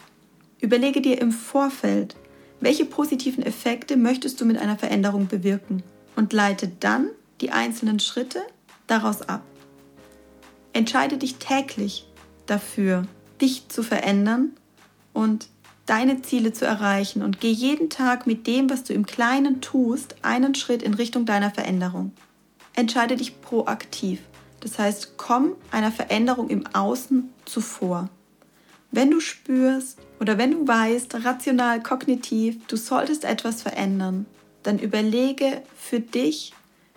Überlege 0.60 1.02
dir 1.02 1.20
im 1.20 1.32
Vorfeld, 1.32 2.16
welche 2.60 2.86
positiven 2.86 3.44
Effekte 3.44 3.96
möchtest 3.96 4.40
du 4.40 4.46
mit 4.46 4.58
einer 4.58 4.78
Veränderung 4.78 5.26
bewirken 5.26 5.82
und 6.16 6.32
leite 6.32 6.68
dann 6.80 7.10
die 7.40 7.50
einzelnen 7.50 8.00
Schritte 8.00 8.40
daraus 8.86 9.22
ab. 9.22 9.42
Entscheide 10.72 11.18
dich 11.18 11.36
täglich 11.36 12.06
dafür, 12.46 13.06
dich 13.40 13.68
zu 13.68 13.82
verändern 13.82 14.52
und 15.12 15.48
deine 15.86 16.22
Ziele 16.22 16.52
zu 16.52 16.64
erreichen 16.64 17.22
und 17.22 17.40
geh 17.40 17.50
jeden 17.50 17.90
Tag 17.90 18.26
mit 18.26 18.46
dem, 18.46 18.70
was 18.70 18.84
du 18.84 18.94
im 18.94 19.06
Kleinen 19.06 19.60
tust, 19.60 20.16
einen 20.22 20.54
Schritt 20.54 20.82
in 20.82 20.94
Richtung 20.94 21.26
deiner 21.26 21.50
Veränderung. 21.50 22.12
Entscheide 22.74 23.16
dich 23.16 23.40
proaktiv. 23.40 24.20
Das 24.60 24.78
heißt, 24.78 25.16
komm 25.16 25.52
einer 25.70 25.92
Veränderung 25.92 26.48
im 26.48 26.66
Außen 26.66 27.28
zuvor. 27.44 28.08
Wenn 28.90 29.10
du 29.10 29.20
spürst 29.20 29.98
oder 30.20 30.38
wenn 30.38 30.52
du 30.52 30.66
weißt, 30.66 31.24
rational, 31.24 31.82
kognitiv, 31.82 32.66
du 32.66 32.76
solltest 32.76 33.24
etwas 33.24 33.60
verändern, 33.60 34.26
dann 34.62 34.78
überlege 34.78 35.62
für 35.76 36.00
dich, 36.00 36.54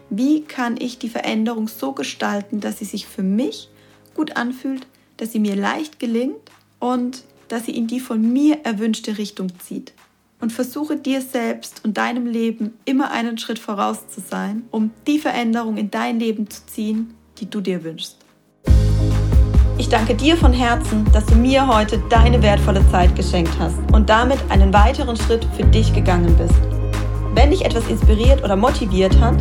wie 0.09 0.43
kann 0.43 0.77
ich 0.79 0.99
die 0.99 1.09
Veränderung 1.09 1.67
so 1.67 1.91
gestalten, 1.91 2.61
dass 2.61 2.79
sie 2.79 2.85
sich 2.85 3.07
für 3.07 3.23
mich 3.23 3.69
gut 4.15 4.37
anfühlt, 4.37 4.87
dass 5.17 5.31
sie 5.33 5.39
mir 5.39 5.55
leicht 5.55 5.99
gelingt 5.99 6.51
und 6.79 7.23
dass 7.47 7.65
sie 7.65 7.75
in 7.75 7.87
die 7.87 7.99
von 7.99 8.21
mir 8.33 8.59
erwünschte 8.63 9.17
Richtung 9.17 9.49
zieht. 9.59 9.93
Und 10.39 10.51
versuche 10.51 10.97
dir 10.97 11.21
selbst 11.21 11.81
und 11.83 11.97
deinem 11.97 12.27
Leben 12.27 12.73
immer 12.85 13.11
einen 13.11 13.37
Schritt 13.37 13.57
voraus 13.57 14.07
zu 14.07 14.21
sein, 14.21 14.63
um 14.69 14.91
die 15.07 15.17
Veränderung 15.17 15.77
in 15.77 15.89
dein 15.89 16.19
Leben 16.19 16.49
zu 16.49 16.65
ziehen, 16.67 17.15
die 17.39 17.49
du 17.49 17.59
dir 17.59 17.83
wünschst. 17.83 18.17
Ich 19.79 19.89
danke 19.89 20.15
dir 20.15 20.35
von 20.35 20.53
Herzen, 20.53 21.05
dass 21.13 21.25
du 21.27 21.35
mir 21.35 21.67
heute 21.67 22.01
deine 22.09 22.41
wertvolle 22.41 22.83
Zeit 22.91 23.15
geschenkt 23.15 23.53
hast 23.59 23.77
und 23.93 24.09
damit 24.09 24.39
einen 24.49 24.73
weiteren 24.73 25.15
Schritt 25.15 25.45
für 25.55 25.63
dich 25.65 25.93
gegangen 25.93 26.35
bist. 26.35 26.59
Wenn 27.35 27.51
dich 27.51 27.63
etwas 27.63 27.87
inspiriert 27.87 28.43
oder 28.43 28.55
motiviert 28.55 29.19
hat, 29.19 29.37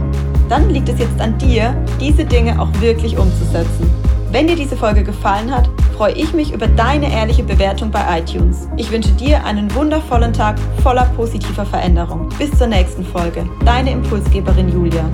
dann 0.50 0.68
liegt 0.70 0.90
es 0.90 0.98
jetzt 0.98 1.18
an 1.20 1.38
dir, 1.38 1.74
diese 1.98 2.24
Dinge 2.24 2.60
auch 2.60 2.68
wirklich 2.80 3.16
umzusetzen. 3.16 3.90
Wenn 4.30 4.46
dir 4.46 4.56
diese 4.56 4.76
Folge 4.76 5.02
gefallen 5.02 5.50
hat, 5.50 5.70
freue 5.96 6.12
ich 6.12 6.35
mich 6.35 6.52
über 6.52 6.66
deine 6.66 7.11
ehrliche 7.11 7.42
Bewertung 7.42 7.90
bei 7.90 8.20
iTunes. 8.20 8.68
Ich 8.76 8.90
wünsche 8.90 9.12
dir 9.12 9.42
einen 9.44 9.74
wundervollen 9.74 10.32
Tag 10.32 10.59
voller 10.82 11.06
positiver 11.16 11.64
Veränderung. 11.64 12.28
Bis 12.38 12.50
zur 12.56 12.66
nächsten 12.66 13.02
Folge. 13.02 13.48
Deine 13.64 13.92
Impulsgeberin 13.92 14.70
Julia. 14.70 15.09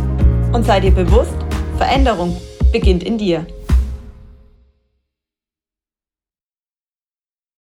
Und 0.53 0.67
sei 0.67 0.81
dir 0.81 0.91
bewusst, 0.91 1.37
Veränderung 1.79 2.37
beginnt 2.73 3.05
in 3.05 3.17
dir. 3.17 3.47